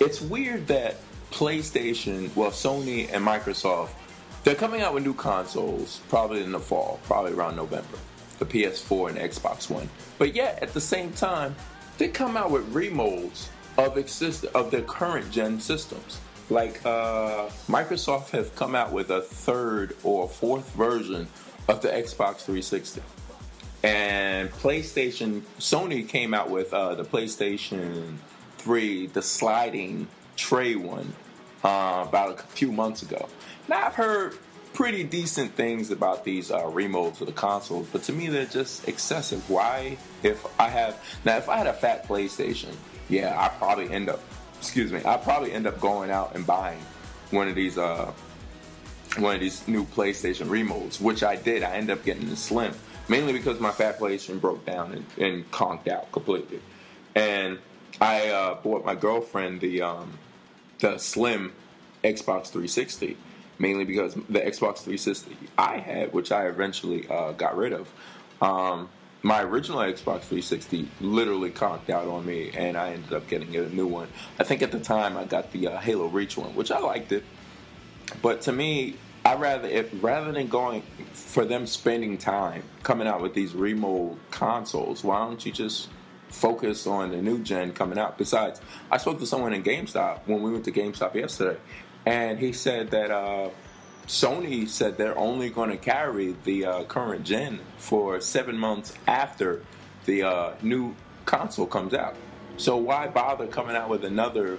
[0.00, 0.96] It's weird that
[1.30, 3.88] PlayStation, well, Sony and Microsoft,
[4.42, 7.96] they're coming out with new consoles probably in the fall, probably around November,
[8.38, 9.88] the PS4 and Xbox One.
[10.18, 11.56] But yet, at the same time,
[11.96, 16.20] they come out with remolds of exist of the current gen systems.
[16.50, 21.26] Like uh, Microsoft have come out with a third or fourth version
[21.66, 23.00] of the Xbox 360,
[23.84, 28.16] and PlayStation Sony came out with uh, the PlayStation
[28.56, 31.12] 3, the sliding tray one,
[31.62, 33.28] uh, about a few months ago.
[33.68, 34.38] Now I've heard
[34.72, 38.88] pretty decent things about these uh, remolds of the consoles, but to me they're just
[38.88, 39.48] excessive.
[39.50, 39.98] Why?
[40.22, 42.74] If I have now, if I had a fat PlayStation,
[43.10, 44.20] yeah, I probably end up,
[44.56, 46.80] excuse me, I probably end up going out and buying
[47.30, 48.10] one of these uh,
[49.18, 51.62] one of these new PlayStation remolds, which I did.
[51.62, 52.74] I ended up getting the Slim,
[53.08, 56.60] mainly because my fat PlayStation broke down and, and conked out completely,
[57.14, 57.58] and
[58.00, 60.18] I uh, bought my girlfriend the um,
[60.80, 61.52] the Slim
[62.02, 63.16] Xbox 360
[63.58, 67.88] mainly because the Xbox 360 I had, which I eventually uh, got rid of,
[68.42, 68.88] um,
[69.22, 73.68] my original Xbox 360 literally conked out on me, and I ended up getting a
[73.68, 74.08] new one.
[74.38, 77.10] I think at the time I got the uh, Halo Reach one, which I liked
[77.12, 77.24] it,
[78.20, 80.82] but to me, I rather it rather than going
[81.12, 85.02] for them spending time coming out with these remold consoles.
[85.02, 85.88] Why don't you just
[86.28, 88.18] focus on the new gen coming out?
[88.18, 88.60] Besides,
[88.90, 91.58] I spoke to someone in GameStop when we went to GameStop yesterday,
[92.04, 93.48] and he said that uh,
[94.06, 99.62] Sony said they're only going to carry the uh, current gen for seven months after
[100.04, 102.14] the uh, new console comes out.
[102.58, 104.58] So why bother coming out with another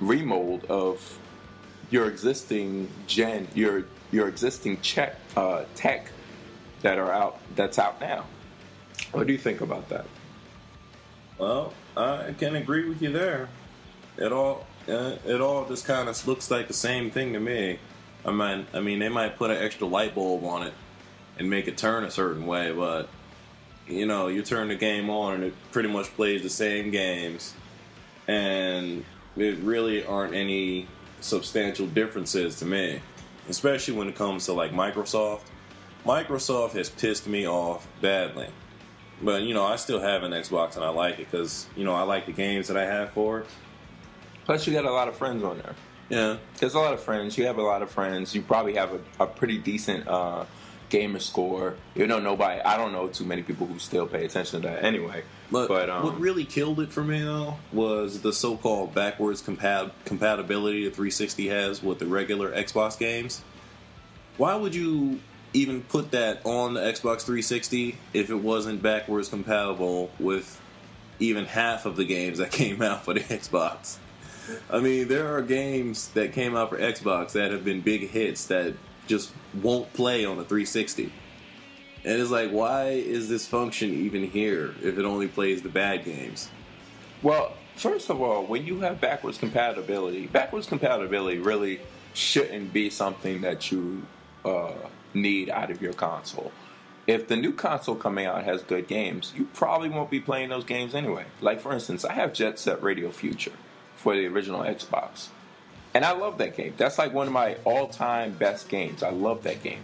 [0.00, 1.18] remold of
[1.90, 6.10] your existing gen, your your existing check, uh, tech
[6.82, 8.24] that are out that's out now?
[9.12, 10.06] What do you think about that?
[11.38, 13.48] Well, I can agree with you there.
[14.16, 17.78] It all uh, it all just kind of looks like the same thing to me.
[18.24, 20.74] I mean, I mean, they might put an extra light bulb on it
[21.38, 23.08] and make it turn a certain way, but
[23.86, 27.54] you know, you turn the game on and it pretty much plays the same games,
[28.26, 29.04] and
[29.36, 30.88] it really aren't any
[31.20, 33.00] substantial differences to me,
[33.48, 35.42] especially when it comes to like Microsoft.
[36.04, 38.48] Microsoft has pissed me off badly.
[39.20, 41.94] But you know, I still have an Xbox and I like it because you know
[41.94, 43.46] I like the games that I have for it.
[44.44, 45.74] Plus, you got a lot of friends on there.
[46.08, 47.36] Yeah, There's a lot of friends.
[47.36, 48.34] You have a lot of friends.
[48.34, 50.46] You probably have a, a pretty decent uh,
[50.88, 51.74] gamer score.
[51.94, 52.60] You know, nobody.
[52.60, 55.22] I don't know too many people who still pay attention to that anyway.
[55.50, 59.92] but, But, um, what really killed it for me though was the so-called backwards compat-
[60.04, 63.42] compatibility the 360 has with the regular Xbox games.
[64.36, 65.20] Why would you
[65.52, 70.60] even put that on the Xbox 360 if it wasn't backwards compatible with
[71.18, 73.96] even half of the games that came out for the Xbox?
[74.70, 78.46] I mean, there are games that came out for Xbox that have been big hits
[78.46, 78.74] that
[79.08, 81.12] just won't play on the 360.
[82.04, 86.04] And it's like, why is this function even here if it only plays the bad
[86.04, 86.48] games?
[87.22, 91.80] Well, first of all, when you have backwards compatibility, backwards compatibility really
[92.14, 94.06] shouldn't be something that you
[94.44, 94.74] uh,
[95.14, 96.52] need out of your console.
[97.06, 100.64] If the new console coming out has good games, you probably won't be playing those
[100.64, 101.24] games anyway.
[101.40, 103.52] Like, for instance, I have Jet Set Radio Future
[103.96, 105.28] for the original Xbox.
[105.94, 106.74] And I love that game.
[106.76, 109.02] That's like one of my all time best games.
[109.02, 109.82] I love that game.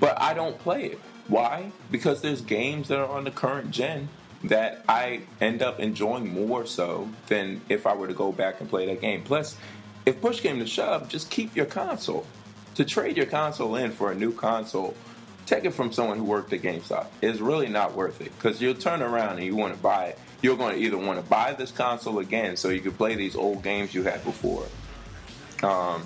[0.00, 1.00] But I don't play it.
[1.28, 1.70] Why?
[1.90, 4.08] Because there's games that are on the current gen
[4.44, 8.68] that I end up enjoying more so than if I were to go back and
[8.68, 9.22] play that game.
[9.22, 9.56] Plus,
[10.04, 12.26] if push came to shove, just keep your console.
[12.74, 14.96] To trade your console in for a new console,
[15.46, 17.06] take it from someone who worked at GameStop.
[17.20, 20.18] It's really not worth it because you'll turn around and you want to buy it.
[20.40, 23.36] You're going to either want to buy this console again so you can play these
[23.36, 24.66] old games you had before.
[25.62, 26.02] Um,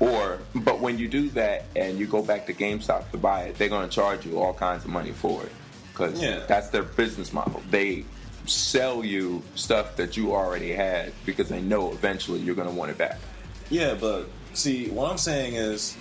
[0.00, 3.56] or, but when you do that and you go back to GameStop to buy it,
[3.56, 5.52] they're going to charge you all kinds of money for it
[5.92, 6.44] because Yeah.
[6.46, 7.60] that's their business model.
[7.70, 8.04] They
[8.46, 12.90] sell you stuff that you already had because they know eventually you're going to want
[12.90, 13.18] it back.
[13.70, 15.96] Yeah, but see, what I'm saying is,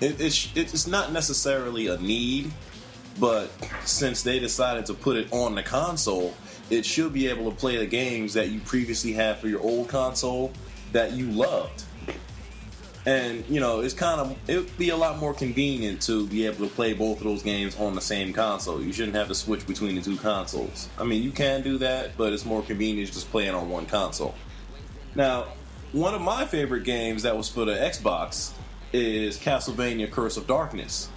[0.00, 2.52] it, it's it's not necessarily a need,
[3.18, 3.50] but
[3.84, 6.32] since they decided to put it on the console,
[6.70, 9.88] it should be able to play the games that you previously had for your old
[9.88, 10.52] console
[10.92, 11.82] that you loved.
[13.06, 16.68] And you know, it's kind of it'd be a lot more convenient to be able
[16.68, 18.82] to play both of those games on the same console.
[18.82, 20.88] You shouldn't have to switch between the two consoles.
[20.98, 24.34] I mean, you can do that, but it's more convenient just playing on one console.
[25.14, 25.46] Now,
[25.92, 28.52] one of my favorite games that was for the Xbox
[28.92, 31.08] is Castlevania Curse of Darkness.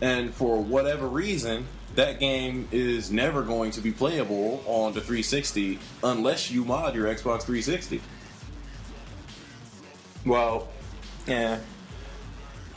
[0.00, 5.78] And for whatever reason, that game is never going to be playable on the 360
[6.02, 8.00] unless you mod your Xbox 360.
[10.24, 10.68] Well,
[11.26, 11.58] yeah,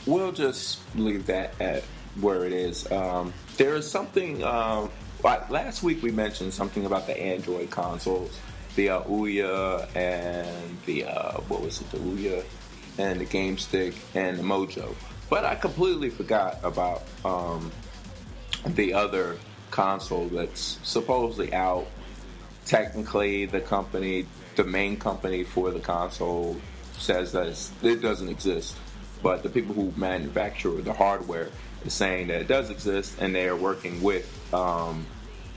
[0.06, 1.82] we'll just leave that at
[2.20, 2.90] where it is.
[2.90, 4.42] Um, there is something.
[4.42, 4.90] Um,
[5.22, 8.38] last week we mentioned something about the Android consoles,
[8.76, 12.44] the uh, Ouya and the uh, what was it, the Ouya
[12.98, 14.94] and the GameStick and the Mojo.
[15.30, 17.72] But I completely forgot about um,
[18.66, 19.38] the other
[19.70, 21.86] console that's supposedly out.
[22.66, 24.26] Technically, the company,
[24.56, 26.56] the main company for the console,
[26.98, 28.76] says that it's, it doesn't exist.
[29.22, 31.48] But the people who manufacture the hardware
[31.84, 35.06] is saying that it does exist, and they are working with um,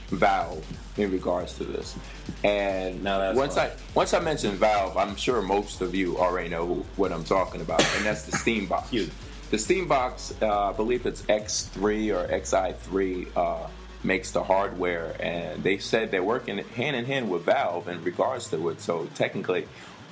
[0.10, 0.66] Valve
[0.98, 1.96] in regards to this.
[2.44, 3.58] And Now that's once.
[3.58, 7.26] I once I mention Valve, I'm sure most of you already know who, what I'm
[7.26, 8.94] talking about, and that's the Steam box.
[9.50, 13.68] The Steam box, uh, I believe it's X3 or XI3, uh,
[14.04, 18.50] makes the hardware, and they said they're working hand in hand with Valve in regards
[18.50, 18.82] to it.
[18.82, 19.66] So technically,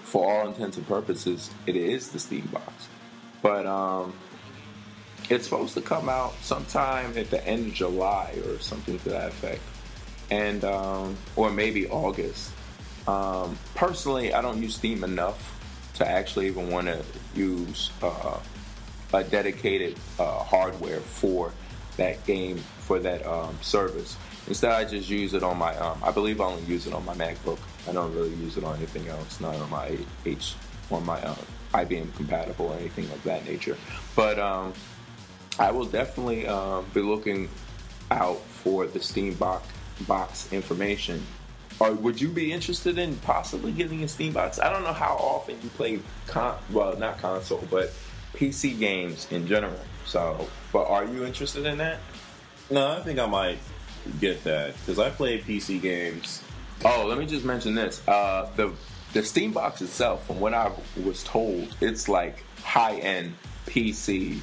[0.06, 2.88] for all intents and purposes, it is the Steam box.
[3.42, 4.14] But um,
[5.30, 9.30] it's supposed to come out sometime at the end of July or something to that
[9.30, 9.62] effect,
[10.30, 12.52] and um, or maybe August.
[13.08, 15.52] Um, personally, I don't use Steam enough
[15.96, 17.04] to actually even want to
[17.34, 18.40] use uh,
[19.14, 21.52] a dedicated uh, hardware for
[21.98, 24.18] that game for that um, service.
[24.48, 25.76] Instead, I just use it on my.
[25.78, 27.60] Um, I believe I only use it on my MacBook.
[27.88, 29.40] I don't really use it on anything else.
[29.40, 30.56] Not on my H,
[30.92, 31.36] on my uh,
[31.74, 33.78] IBM compatible or anything of that nature.
[34.16, 34.74] But um,
[35.60, 37.50] I will definitely um, be looking
[38.12, 39.68] out for the Steam box
[40.08, 41.26] box information.
[41.80, 44.60] Or would you be interested in possibly getting a Steam box?
[44.60, 47.92] I don't know how often you play con well, not console, but
[48.34, 49.80] PC games in general.
[50.06, 52.00] So, but are you interested in that?
[52.70, 53.60] No, I think I might
[54.20, 56.44] get that because I play PC games.
[56.88, 58.08] Oh, let me just mention this.
[58.08, 58.72] Uh, the
[59.14, 60.72] the Steam box itself, from what I
[61.04, 63.34] was told, it's like high end
[63.66, 64.40] PC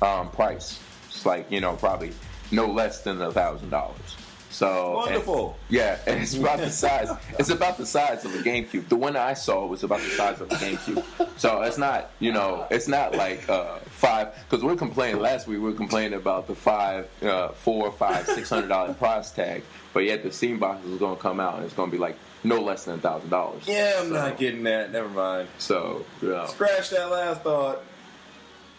[0.00, 0.80] um, price.
[1.08, 2.12] It's like you know probably
[2.52, 4.16] no less than a thousand dollars.
[4.50, 5.56] So Wonderful.
[5.68, 7.08] and- yeah, and it's about the size.
[7.38, 8.88] It's about the size of a GameCube.
[8.88, 11.04] The one I saw was about the size of a GameCube.
[11.38, 15.58] So it's not you know it's not like uh, five because we're complaining last week.
[15.58, 19.62] We were complaining about the five, uh, four, five, six hundred dollar price tag,
[19.94, 22.00] but yet the Steam box is going to come out and it's going to be
[22.00, 23.62] like no less than a thousand dollars.
[23.68, 24.90] Yeah, I'm So- not getting that.
[24.90, 25.48] Never mind.
[25.58, 26.46] So yeah.
[26.46, 27.82] Scratch that last thought.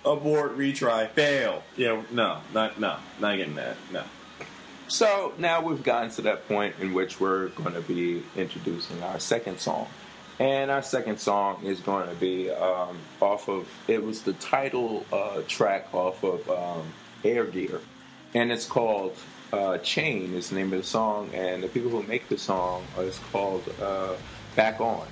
[0.03, 1.63] Abort, retry, fail.
[1.77, 3.77] Yeah, no, not no, not getting that.
[3.93, 4.03] No.
[4.91, 9.21] So now we've gotten to that point in which we're going to be introducing our
[9.21, 9.87] second song.
[10.37, 15.05] And our second song is going to be um, off of, it was the title
[15.13, 16.91] uh, track off of um,
[17.23, 17.79] Air Gear.
[18.33, 19.15] And it's called
[19.53, 21.29] uh, Chain, is the name of the song.
[21.33, 24.15] And the people who make the song is called uh,
[24.57, 25.07] Back On.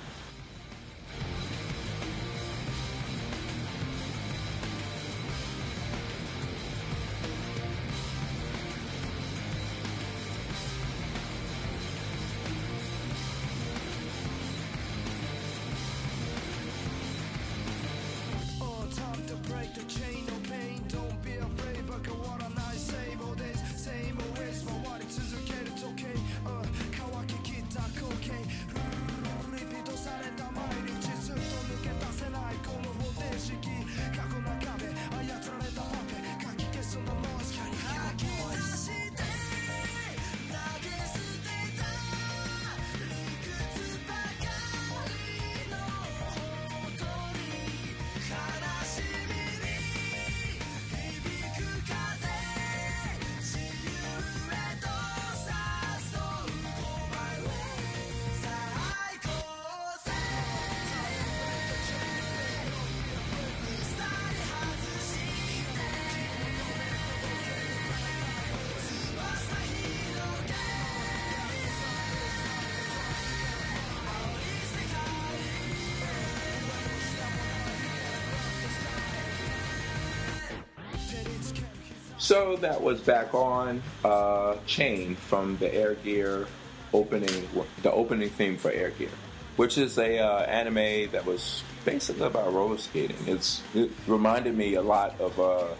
[82.30, 86.46] So that was back on uh, Chain from the Air Gear
[86.94, 87.48] opening,
[87.82, 89.08] the opening theme for Air Gear,
[89.56, 93.16] which is a uh, anime that was basically about roller skating.
[93.26, 95.74] It's it reminded me a lot of uh,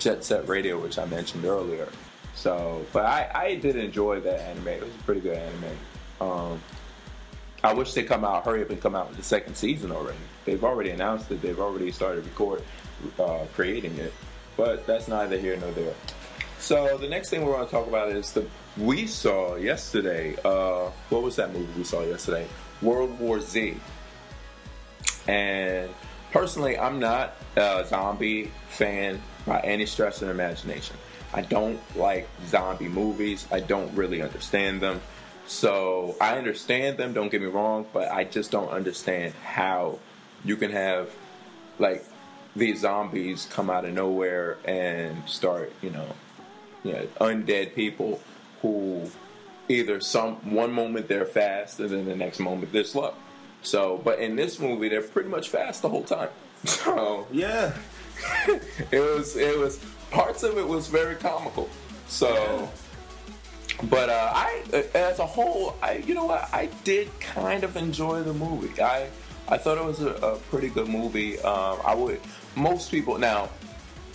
[0.00, 1.86] Jet Set Radio, which I mentioned earlier.
[2.34, 4.66] So, but I, I did enjoy that anime.
[4.66, 5.78] It was a pretty good anime.
[6.20, 6.60] Um,
[7.62, 10.18] I wish they come out, hurry up and come out with the second season already.
[10.46, 11.40] They've already announced it.
[11.40, 12.64] They've already started record,
[13.20, 14.12] uh, creating it.
[14.56, 15.94] But that's neither here nor there.
[16.58, 18.46] So the next thing we're going to talk about is the
[18.76, 20.36] we saw yesterday.
[20.44, 22.46] Uh, what was that movie we saw yesterday?
[22.80, 23.76] World War Z.
[25.26, 25.90] And
[26.30, 30.96] personally, I'm not a zombie fan by any stretch of imagination.
[31.34, 33.46] I don't like zombie movies.
[33.50, 35.00] I don't really understand them.
[35.46, 37.12] So I understand them.
[37.12, 39.98] Don't get me wrong, but I just don't understand how
[40.44, 41.10] you can have
[41.78, 42.04] like
[42.54, 46.06] these zombies come out of nowhere and start, you know,
[46.84, 48.20] you know, undead people
[48.60, 49.10] who
[49.68, 53.14] either some one moment they're fast and then the next moment they're slow.
[53.62, 56.28] So, but in this movie, they're pretty much fast the whole time.
[56.64, 57.76] So Yeah.
[58.92, 61.68] it was it was parts of it was very comical.
[62.06, 62.70] So,
[63.90, 64.62] but uh, I
[64.94, 68.80] as a whole, I you know what I did kind of enjoy the movie.
[68.80, 69.08] I
[69.48, 71.40] I thought it was a, a pretty good movie.
[71.40, 72.20] Um, I would
[72.56, 73.48] most people now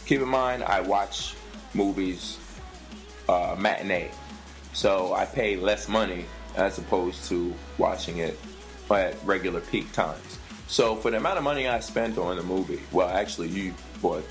[0.06, 1.36] keep in mind I watch
[1.74, 2.38] movies
[3.28, 4.12] uh, matinee,
[4.74, 6.26] so I pay less money
[6.56, 8.40] as opposed to watching it
[8.90, 10.40] at regular peak times.
[10.68, 14.24] So for the amount of money I spent on the movie, well, actually you bought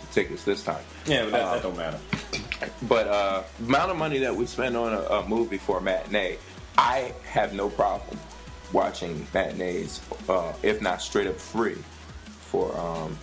[0.00, 0.84] the tickets this time.
[1.06, 1.98] Yeah, but that, Uh, that don't matter.
[2.82, 6.38] But uh, amount of money that we spend on a, a movie for a matinee,
[6.76, 8.18] I have no problem
[8.72, 11.76] watching matinees, uh, if not straight up free,
[12.40, 13.16] for um,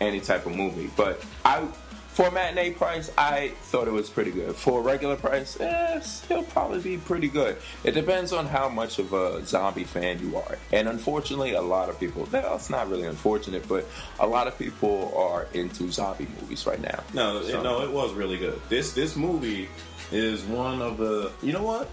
[0.00, 0.90] any type of movie.
[0.96, 1.66] But I,
[2.08, 4.54] for a matinee price, I thought it was pretty good.
[4.56, 7.56] For a regular price, eh, still probably be pretty good.
[7.84, 10.58] It depends on how much of a zombie fan you are.
[10.72, 13.86] And unfortunately, a lot of people, well, it's not really unfortunate, but
[14.18, 17.02] a lot of people are into zombie movies right now.
[17.14, 18.60] No, So- it, no, it was really good.
[18.68, 19.68] This this movie
[20.10, 21.30] is one of the.
[21.42, 21.88] You know what?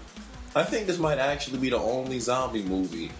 [0.56, 3.10] I think this might actually be the only zombie movie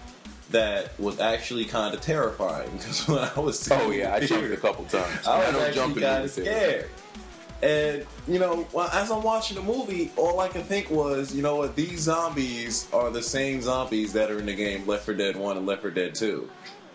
[0.51, 4.57] that was actually kind of terrifying because when I was Oh yeah, I jumped a
[4.57, 5.27] couple times.
[5.27, 6.89] I was actually in kind of scared.
[7.61, 11.55] And you know, as I'm watching the movie, all I could think was, you know
[11.55, 11.75] what?
[11.75, 15.57] These zombies are the same zombies that are in the game Left 4 Dead 1
[15.57, 16.49] and Left 4 Dead 2.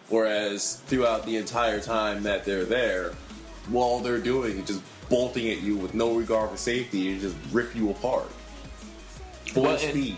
[0.08, 3.12] Whereas throughout the entire time that they're there,
[3.74, 7.36] all they're doing is just bolting at you with no regard for safety and just
[7.50, 8.30] rip you apart.
[9.48, 10.16] Full Well, and- speed.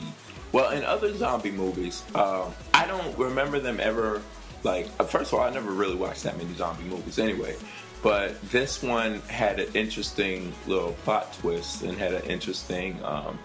[0.55, 4.23] Well, in other zombie movies, um, I don't remember them ever.
[4.63, 7.57] Like, uh, first of all, I never really watched that many zombie movies anyway.
[8.05, 13.37] But this one had an interesting little plot twist and had an interesting um,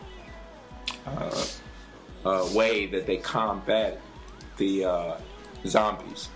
[1.08, 1.46] uh,
[2.26, 4.00] uh, way that they combat
[4.58, 5.18] the uh,
[5.66, 6.30] zombies,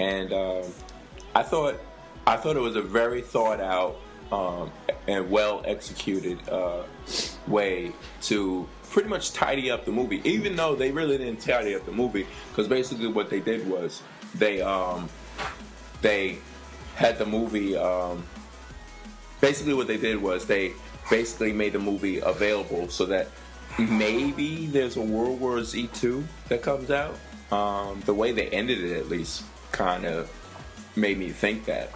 [0.00, 0.64] and um,
[1.36, 1.78] I thought
[2.26, 3.96] I thought it was a very thought out
[4.32, 4.72] um,
[5.06, 6.82] and well executed uh,
[7.46, 10.22] way to pretty much tidy up the movie.
[10.24, 14.02] Even though they really didn't tidy up the movie, because basically what they did was
[14.34, 15.06] they um,
[16.00, 16.38] they
[16.94, 17.76] had the movie.
[17.76, 18.24] Um,
[19.42, 20.72] basically, what they did was they
[21.10, 23.28] basically made the movie available so that
[23.78, 27.18] maybe there's a World War Z two that comes out.
[27.52, 30.32] Um, the way they ended it, at least, kind of
[30.96, 31.90] made me think that.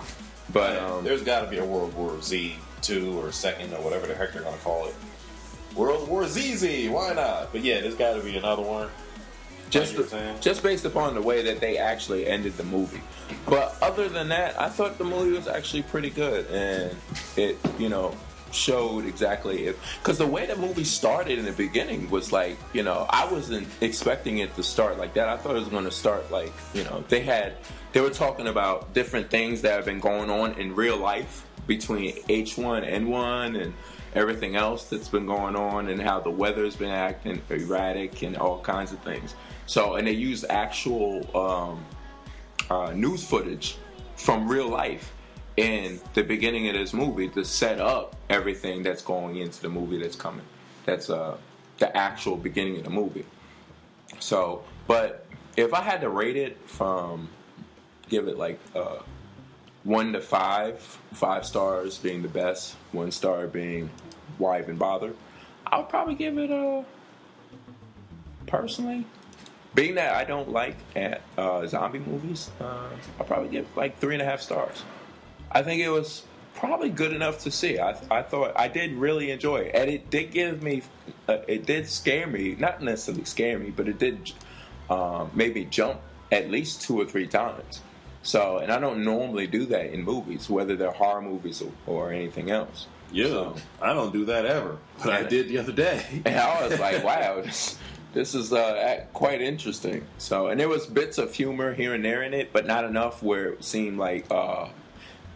[0.53, 4.07] But um, There's got to be a World War Z two or second or whatever
[4.07, 4.95] the heck they're gonna call it.
[5.75, 7.53] World War ZZ, why not?
[7.53, 8.89] But yeah, there's got to be another one.
[9.71, 10.41] just saying?
[10.41, 13.01] just based upon the way that they actually ended the movie.
[13.47, 16.97] But other than that, I thought the movie was actually pretty good, and
[17.37, 18.15] it you know
[18.53, 22.83] showed exactly if because the way the movie started in the beginning was like you
[22.83, 25.29] know I wasn't expecting it to start like that.
[25.29, 27.55] I thought it was going to start like you know they had
[27.93, 32.15] they were talking about different things that have been going on in real life between
[32.25, 33.73] H1N1 and
[34.15, 38.61] everything else that's been going on and how the weather's been acting erratic and all
[38.61, 39.35] kinds of things.
[39.67, 41.85] So, and they used actual um,
[42.71, 43.77] uh, news footage
[44.17, 45.13] from real life
[45.57, 49.99] in the beginning of this movie to set up everything that's going into the movie
[49.99, 50.45] that's coming.
[50.87, 51.37] That's uh,
[51.79, 53.27] the actual beginning of the movie.
[54.19, 57.29] So, but if I had to rate it from,
[58.09, 58.99] give it like uh,
[59.85, 60.79] one to five,
[61.13, 63.91] five stars being the best, one star being
[64.39, 65.15] why even bother,
[65.67, 66.85] I'll probably give it a.
[68.47, 69.05] Personally,
[69.75, 74.15] being that I don't like at uh, zombie movies, uh, I'll probably give like three
[74.15, 74.83] and a half stars.
[75.53, 76.25] I think it was
[76.55, 77.79] probably good enough to see.
[77.79, 80.83] I, I thought I did really enjoy it, and it did give me,
[81.29, 82.57] uh, it did scare me.
[82.59, 84.33] Not necessarily scare me, but it did
[84.89, 86.01] um, make me jump
[86.33, 87.83] at least two or three times.
[88.23, 92.13] So, and I don't normally do that in movies, whether they're horror movies or, or
[92.13, 92.87] anything else.
[93.13, 96.05] Yeah, So- I don't do that ever, but I did the other day.
[96.25, 97.79] and I was like, wow, this,
[98.13, 100.05] this is uh, quite interesting.
[100.19, 103.23] So, and there was bits of humor here and there in it, but not enough
[103.23, 104.69] where it seemed like uh,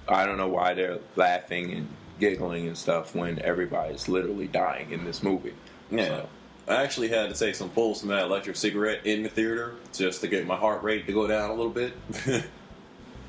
[0.09, 1.89] I don't know why they're laughing and
[2.21, 5.55] giggling and stuff when everybody's literally dying in this movie.
[5.91, 6.07] Yeah.
[6.07, 6.29] So,
[6.67, 10.21] I actually had to take some pulls from that electric cigarette in the theater just
[10.23, 11.95] to get my heart rate to go down a little bit.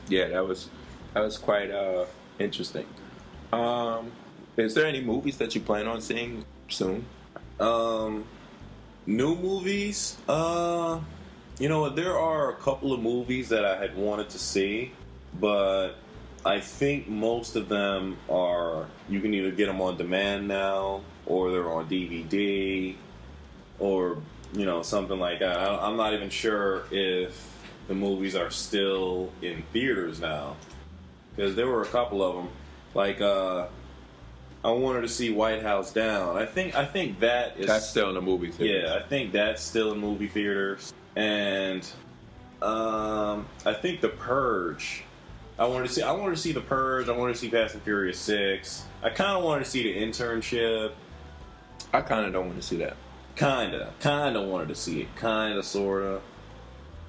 [0.07, 0.69] yeah, that was
[1.13, 2.05] that was quite uh,
[2.39, 2.85] interesting.
[3.53, 4.11] Um,
[4.57, 7.05] is there any movies that you plan on seeing soon?
[7.59, 8.25] um,
[9.05, 10.17] New movies?
[10.27, 10.99] Uh,
[11.59, 11.89] you know?
[11.89, 14.91] There are a couple of movies that I had wanted to see,
[15.39, 15.91] but
[16.45, 21.51] I think most of them are you can either get them on demand now, or
[21.51, 22.95] they're on DVD,
[23.79, 24.17] or
[24.53, 25.57] you know something like that.
[25.57, 27.54] I, I'm not even sure if
[27.87, 30.55] the movies are still in theaters now
[31.35, 32.49] because there were a couple of them.
[32.93, 33.67] Like uh,
[34.63, 36.37] I wanted to see White House Down.
[36.37, 38.87] I think I think that is That's still in the movie theater.
[38.87, 40.93] yeah, I think that's still in movie theaters.
[41.15, 41.87] And
[42.61, 45.03] um, I think The Purge.
[45.57, 46.01] I wanted to see.
[46.01, 47.07] I wanted to see The Purge.
[47.07, 48.85] I wanted to see Fast and Furious Six.
[49.03, 50.91] I kind of wanted to see The Internship.
[51.93, 52.97] I kind of don't want to see that.
[53.35, 55.07] Kinda, kinda wanted to see it.
[55.19, 56.21] Kinda, sorta.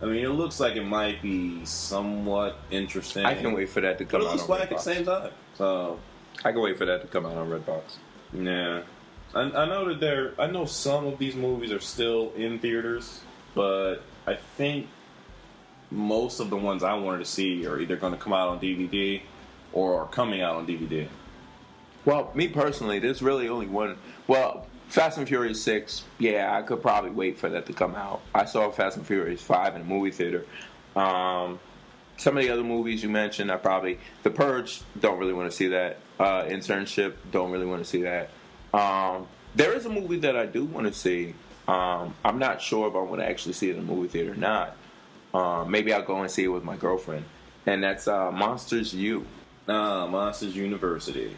[0.03, 3.25] I mean, it looks like it might be somewhat interesting.
[3.25, 4.33] I can wait for that to come but it out.
[4.33, 5.31] looks on black at the same time.
[5.55, 5.99] So
[6.45, 7.97] I can wait for that to come out on Redbox.
[8.33, 8.83] Yeah,
[9.35, 10.35] I, I know that there.
[10.39, 13.21] I know some of these movies are still in theaters,
[13.55, 14.89] but I think
[15.91, 18.61] most of the ones I wanted to see are either going to come out on
[18.61, 19.23] DVD
[19.73, 21.09] or are coming out on DVD.
[22.05, 23.97] Well, me personally, there's really only one.
[24.27, 26.05] Well, Fast and Furious Six.
[26.19, 28.23] Yeah, I could probably wait for that to come out.
[28.35, 30.47] I saw Fast and Furious Five in a movie theater.
[30.95, 31.59] Um,
[32.17, 34.81] some of the other movies you mentioned, I probably The Purge.
[34.99, 35.99] Don't really want to see that.
[36.19, 37.15] Uh, Internship.
[37.31, 38.31] Don't really want to see that.
[38.73, 41.35] Um, there is a movie that I do want to see.
[41.69, 44.33] Um, I'm not sure if I want to actually see it in a movie theater
[44.33, 44.77] or not.
[45.35, 47.25] Um, maybe I'll go and see it with my girlfriend,
[47.67, 49.27] and that's uh, Monsters U.
[49.69, 51.37] Ah, Monsters University.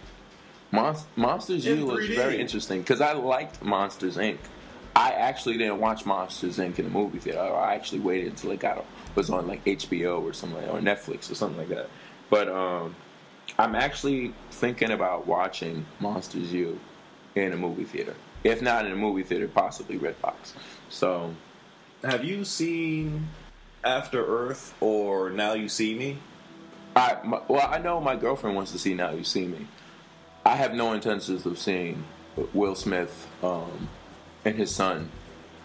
[0.70, 2.14] Mon- Monsters In U was 3D.
[2.14, 4.38] very interesting because I liked Monsters Inc.
[4.94, 6.78] I actually didn't watch Monsters Inc.
[6.78, 7.40] in the movie theater.
[7.40, 11.30] I actually waited until it got was on like HBO or something like, or Netflix
[11.30, 11.88] or something like that.
[12.30, 12.94] But um,
[13.58, 16.78] I'm actually thinking about watching Monsters U
[17.34, 18.14] in a movie theater.
[18.44, 20.52] If not in a movie theater, possibly Redbox.
[20.90, 21.34] So
[22.02, 23.28] Have you seen
[23.84, 26.18] After Earth or Now You See Me?
[26.94, 29.66] I my, well, I know my girlfriend wants to see Now You See Me.
[30.48, 32.04] I have no intentions of seeing
[32.54, 33.90] Will Smith um,
[34.46, 35.10] and his son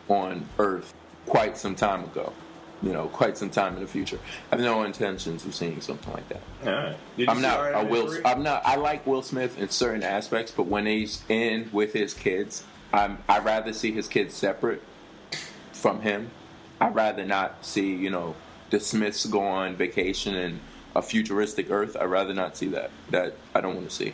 [0.10, 0.94] on Earth
[1.26, 2.34] quite some time ago.
[2.82, 4.20] You know, quite some time in the future.
[4.52, 6.42] I have no intentions of seeing something like that.
[6.66, 6.98] All right.
[7.16, 8.14] Did you I'm not a Will.
[8.26, 8.62] I'm not.
[8.66, 13.20] I like Will Smith in certain aspects, but when he's in with his kids, I'm.
[13.30, 14.82] I rather see his kids separate
[15.72, 16.30] from him.
[16.82, 18.36] I'd rather not see you know
[18.70, 20.60] the Smiths go on vacation in
[20.94, 21.96] a futuristic Earth.
[21.96, 22.92] I'd rather not see that.
[23.12, 24.14] That I don't want to see.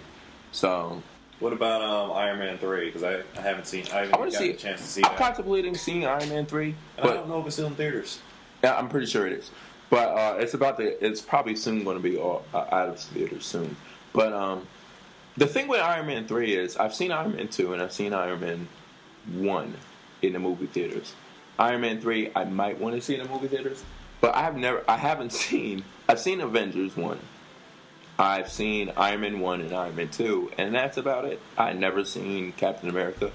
[0.51, 1.01] So
[1.39, 2.87] What about um, Iron Man three?
[2.87, 3.85] Because I, I haven't seen.
[3.93, 4.49] I haven't I gotten see.
[4.51, 5.17] a chance to see I'm that.
[5.19, 8.19] contemplating seeing Iron Man three, And I don't know if it's still in theaters.
[8.63, 9.51] Yeah, I'm pretty sure it is.
[9.89, 11.03] But uh, it's about the.
[11.05, 13.75] It's probably soon going to be all, uh, out of theaters soon.
[14.13, 14.67] But um,
[15.37, 18.13] the thing with Iron Man three is I've seen Iron Man two and I've seen
[18.13, 18.67] Iron Man
[19.33, 19.73] one
[20.21, 21.13] in the movie theaters.
[21.57, 23.83] Iron Man three I might want to see in the movie theaters,
[24.21, 24.83] but I've never.
[24.87, 25.83] I haven't seen.
[26.07, 27.19] I've seen Avengers one.
[28.19, 31.39] I've seen Iron Man one and Iron Man two, and that's about it.
[31.57, 33.31] I never seen Captain America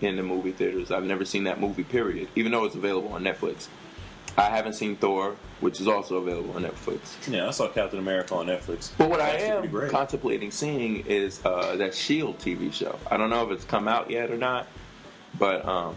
[0.00, 0.90] in the movie theaters.
[0.90, 1.84] I've never seen that movie.
[1.84, 2.28] Period.
[2.34, 3.68] Even though it's available on Netflix.
[4.36, 7.30] I haven't seen Thor, which is also available on Netflix.
[7.32, 8.90] Yeah, I saw Captain America on Netflix.
[8.98, 12.98] But what I am contemplating seeing is uh, that Shield TV show.
[13.08, 14.66] I don't know if it's come out yet or not,
[15.38, 15.94] but um,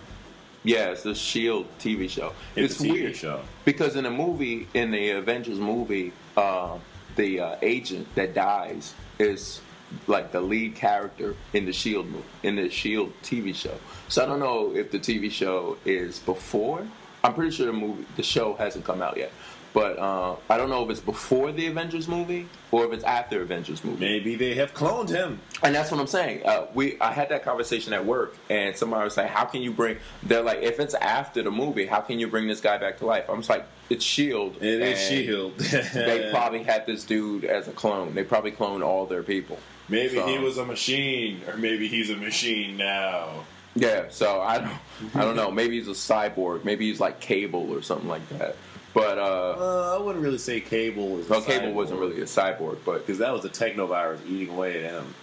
[0.64, 2.34] yeah, it's the Shield TV show.
[2.56, 3.42] It's a TV weird show.
[3.66, 6.78] because in the movie, in the Avengers movie, uh,
[7.18, 9.60] the uh, agent that dies is
[10.08, 13.78] like the lead character in the Shield movie, in the Shield TV show.
[14.08, 16.88] So I don't know if the TV show is before.
[17.24, 19.32] I'm pretty sure the movie, the show hasn't come out yet.
[19.74, 23.42] But uh, I don't know if it's before the Avengers movie or if it's after
[23.42, 24.00] Avengers movie.
[24.04, 25.40] Maybe they have cloned him.
[25.62, 26.46] And that's what I'm saying.
[26.46, 29.72] Uh, we I had that conversation at work, and somebody was like, "How can you
[29.72, 32.98] bring?" They're like, "If it's after the movie, how can you bring this guy back
[33.00, 34.58] to life?" I'm just like, "It's Shield.
[34.64, 35.58] It is Shield.
[35.94, 38.16] They probably had this dude as a clone.
[38.16, 39.60] They probably cloned all their people.
[39.90, 43.46] Maybe So- he was a machine, or maybe he's a machine now.
[43.76, 44.06] Yeah.
[44.10, 45.16] So I don't.
[45.16, 45.52] I don't know.
[45.52, 46.64] Maybe he's a cyborg.
[46.64, 48.56] Maybe he's like Cable or something like that.
[48.98, 51.30] But uh, Uh, I wouldn't really say Cable was.
[51.30, 54.92] well, Cable wasn't really a cyborg, but because that was a technovirus eating away at
[54.92, 55.14] him.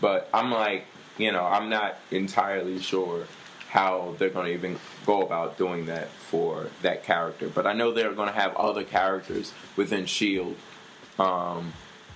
[0.00, 0.86] But I'm like,
[1.18, 3.26] you know, I'm not entirely sure
[3.68, 7.48] how they're going to even go about doing that for that character.
[7.48, 10.56] But I know they're going to have other characters within Shield
[11.18, 11.74] um,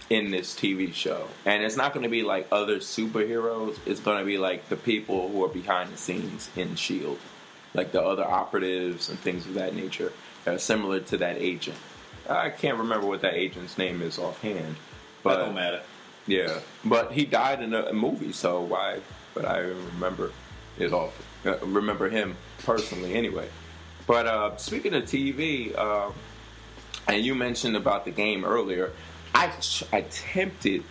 [0.09, 3.79] in this TV show, and it's not going to be like other superheroes.
[3.85, 7.19] It's going to be like the people who are behind the scenes in Shield,
[7.75, 10.13] like the other operatives and things of that nature
[10.47, 11.77] are similar to that agent.
[12.29, 14.77] I can't remember what that agent's name is offhand,
[15.23, 15.83] but that don't matter.
[16.27, 19.01] yeah, but he died in a, a movie, so why?
[19.35, 20.33] But I remember.
[20.79, 21.21] it off.
[21.45, 23.49] Uh, remember him personally, anyway.
[24.07, 26.11] But uh, speaking of TV, uh,
[27.07, 28.93] and you mentioned about the game earlier,
[29.35, 29.53] I
[29.93, 30.85] I tempted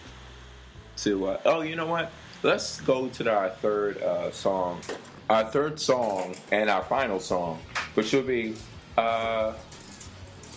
[0.97, 1.27] to.
[1.27, 2.11] Uh, oh, you know what?
[2.43, 4.81] Let's go to our third uh, song,
[5.29, 7.59] our third song, and our final song,
[7.93, 8.55] which will be
[8.97, 9.53] uh,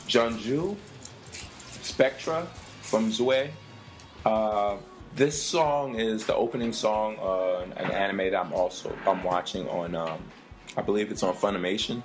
[0.08, 0.76] Junjou
[1.82, 2.46] Spectra
[2.82, 3.50] from Zwei.
[4.24, 4.76] Uh,
[5.14, 9.94] this song is the opening song on an anime that I'm also I'm watching on.
[9.94, 10.18] Um,
[10.76, 12.02] I believe it's on Funimation,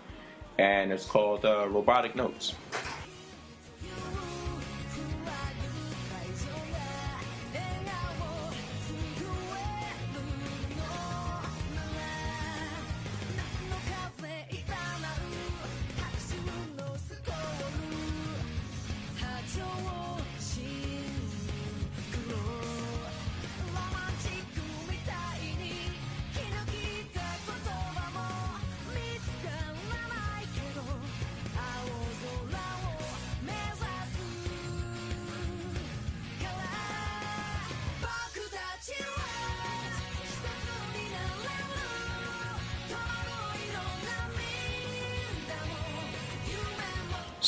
[0.58, 2.56] and it's called uh, Robotic Notes.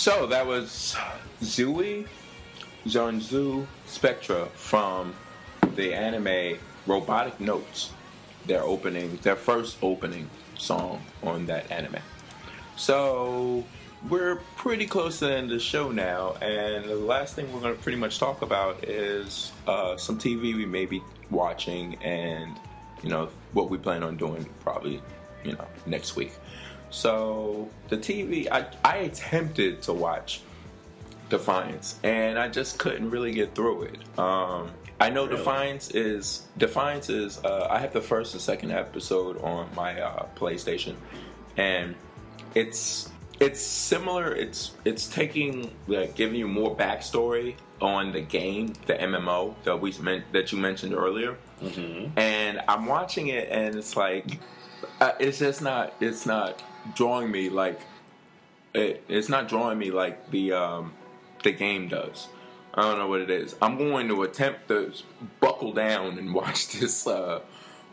[0.04, 0.98] So that was
[1.42, 2.04] Zwei
[2.86, 5.16] Junjou Spectra from
[5.78, 7.94] the anime Robotic Notes.
[8.46, 12.02] Their opening, their first opening song on that anime.
[12.76, 13.64] So
[14.10, 17.62] we're pretty close to the end of the show now, and the last thing we're
[17.62, 21.02] going to pretty much talk about is uh, some TV we may be
[21.32, 22.60] watching, and
[23.04, 25.02] you know what we plan on doing probably
[25.46, 26.34] you know next week.
[26.94, 30.42] So the TV, I, I attempted to watch
[31.30, 34.20] Defiance, and I just couldn't really get through it.
[34.20, 34.70] Um,
[35.00, 35.38] I know Really?
[35.38, 37.44] Defiance is Defiance is.
[37.44, 40.94] Uh, I have the first and second episode on my uh, PlayStation,
[41.58, 41.96] and
[42.54, 44.36] it's it's similar.
[44.36, 49.92] It's it's taking like giving you more backstory on the game, the MMO that we
[50.00, 51.38] meant that you mentioned earlier,
[52.18, 54.38] and I'm watching it, and it's like
[55.02, 56.62] uh, it's just not it's not
[56.96, 57.80] drawing me like
[58.74, 60.94] it, it's not drawing me like the um,
[61.44, 62.28] the game does.
[62.74, 63.56] I don't know what it is.
[63.62, 64.94] I'm going to attempt to
[65.40, 67.42] buckle down and watch this uh,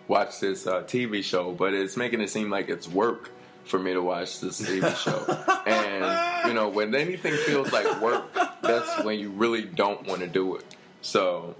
[0.08, 3.30] watch this uh, TV show, but it's making it seem like it's work
[3.64, 5.62] for me to watch this TV show.
[5.66, 8.32] and you know, when anything feels like work,
[8.62, 10.64] that's when you really don't want to do it.
[11.02, 11.54] So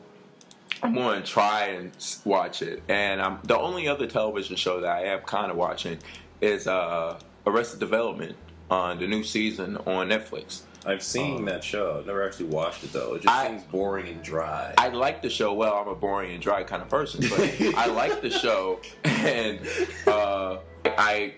[0.83, 1.93] I'm going to try and
[2.24, 2.83] watch it.
[2.89, 5.99] And I'm, the only other television show that I am kind of watching
[6.41, 8.36] is uh, Arrested Development
[8.70, 10.62] on the new season on Netflix.
[10.86, 11.99] I've seen Um, that show.
[11.99, 13.14] I've never actually watched it though.
[13.14, 14.72] It just I- seems boring and dry.
[14.78, 15.53] I like the show.
[15.53, 17.41] Well, I'm a boring and dry kind of person, but
[17.76, 19.61] I like the show, and
[20.07, 21.34] uh, I,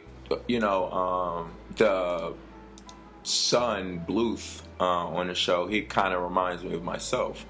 [0.46, 2.34] you know, um, the
[3.24, 5.66] son Bluth uh, on the show.
[5.66, 7.44] He kind of reminds me of myself,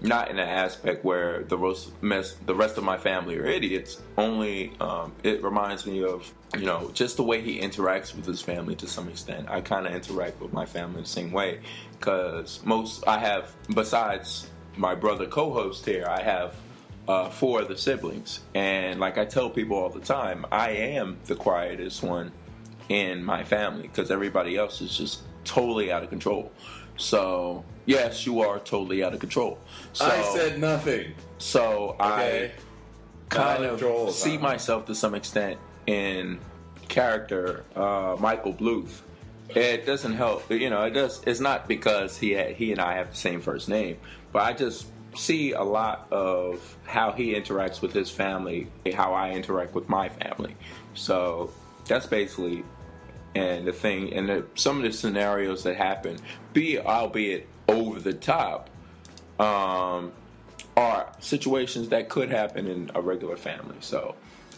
[0.00, 1.90] not in an aspect where the rest,
[2.46, 4.00] the rest of my family are idiots.
[4.16, 8.40] Only um, it reminds me of you know just the way he interacts with his
[8.40, 9.48] family to some extent.
[9.48, 11.60] I kind of interact with my family the same way
[11.92, 16.54] because most I have besides my brother co-host here, I have
[17.08, 21.36] uh, four other siblings, and like I tell people all the time, I am the
[21.36, 22.32] quietest one
[22.88, 26.52] in my family because everybody else is just totally out of control.
[26.96, 29.58] So yes, you are totally out of control.
[29.92, 31.14] So, I said nothing.
[31.38, 31.96] so.
[32.00, 32.52] Okay.
[32.54, 32.60] I
[33.28, 36.38] kind of control, see myself to some extent in
[36.88, 39.00] character uh, Michael Bluth.
[39.48, 40.82] It doesn't help, you know.
[40.82, 41.22] It does.
[41.24, 43.96] It's not because he had, he and I have the same first name,
[44.32, 49.30] but I just see a lot of how he interacts with his family, how I
[49.30, 50.56] interact with my family.
[50.94, 51.50] So
[51.86, 52.64] that's basically
[53.34, 56.18] and the thing and the, some of the scenarios that happen,
[56.52, 58.70] be albeit over the top,
[59.38, 60.12] um,
[60.76, 63.76] are situations that could happen in a regular family.
[63.80, 64.14] So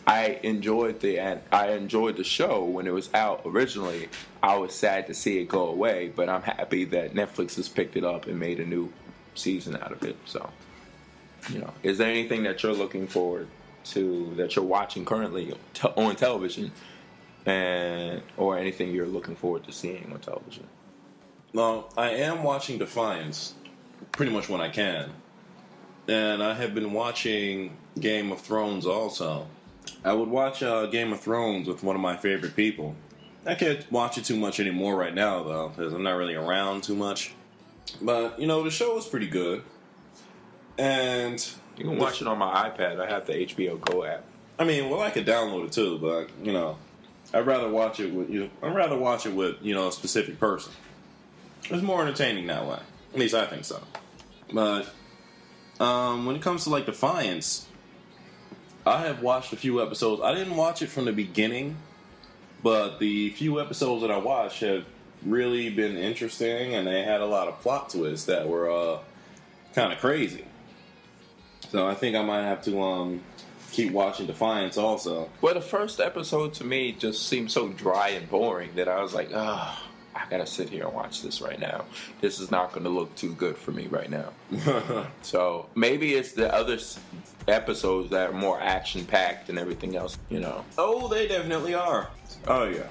[0.06, 4.08] I enjoyed the and I enjoyed the show when it was out originally.
[4.42, 7.96] I was sad to see it go away, but I'm happy that Netflix has picked
[7.96, 8.92] it up and made a new
[9.34, 10.16] season out of it.
[10.24, 10.50] So,
[11.50, 13.48] you know, is there anything that you're looking forward
[13.84, 15.54] to that you're watching currently
[15.96, 16.72] on television,
[17.46, 20.66] and or anything you're looking forward to seeing on television?
[21.52, 23.54] Well, I am watching Defiance
[24.12, 25.10] pretty much when I can.
[26.06, 29.46] And I have been watching Game of Thrones also.
[30.04, 32.94] I would watch uh, Game of Thrones with one of my favorite people.
[33.46, 36.82] I can't watch it too much anymore right now, though, because I'm not really around
[36.82, 37.32] too much.
[38.02, 39.62] But, you know, the show is pretty good.
[40.76, 41.44] And
[41.76, 43.00] You can watch it on my iPad.
[43.00, 44.24] I have the HBO Go app.
[44.58, 46.76] I mean, well, I could download it too, but you know,
[47.32, 48.50] I'd rather watch it with you.
[48.62, 50.72] I'd rather watch it with you know a specific person.
[51.70, 52.78] It's more entertaining that way.
[53.12, 53.80] At least I think so.
[54.52, 54.88] But
[55.80, 57.66] um, when it comes to like Defiance,
[58.86, 60.22] I have watched a few episodes.
[60.22, 61.76] I didn't watch it from the beginning,
[62.62, 64.84] but the few episodes that I watched have
[65.24, 68.98] really been interesting, and they had a lot of plot twists that were uh,
[69.74, 70.44] kind of crazy.
[71.70, 73.20] So I think I might have to um,
[73.72, 75.28] keep watching Defiance also.
[75.40, 79.12] Well, the first episode to me just seemed so dry and boring that I was
[79.12, 79.78] like, oh,
[80.20, 81.84] I gotta sit here and watch this right now.
[82.20, 84.32] This is not gonna look too good for me right now.
[85.22, 86.98] so maybe it's the other s-
[87.46, 90.64] episodes that are more action packed and everything else, you know.
[90.76, 92.10] oh, they definitely are.
[92.46, 92.86] Oh yeah.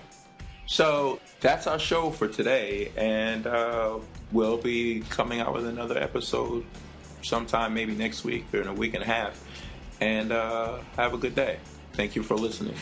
[0.66, 4.00] So that's our show for today, and uh,
[4.32, 6.66] we'll be coming out with another episode
[7.22, 9.44] sometime maybe next week or in a week and a half.
[10.02, 11.58] And uh, have a good day.
[11.94, 12.76] Thank you for listening.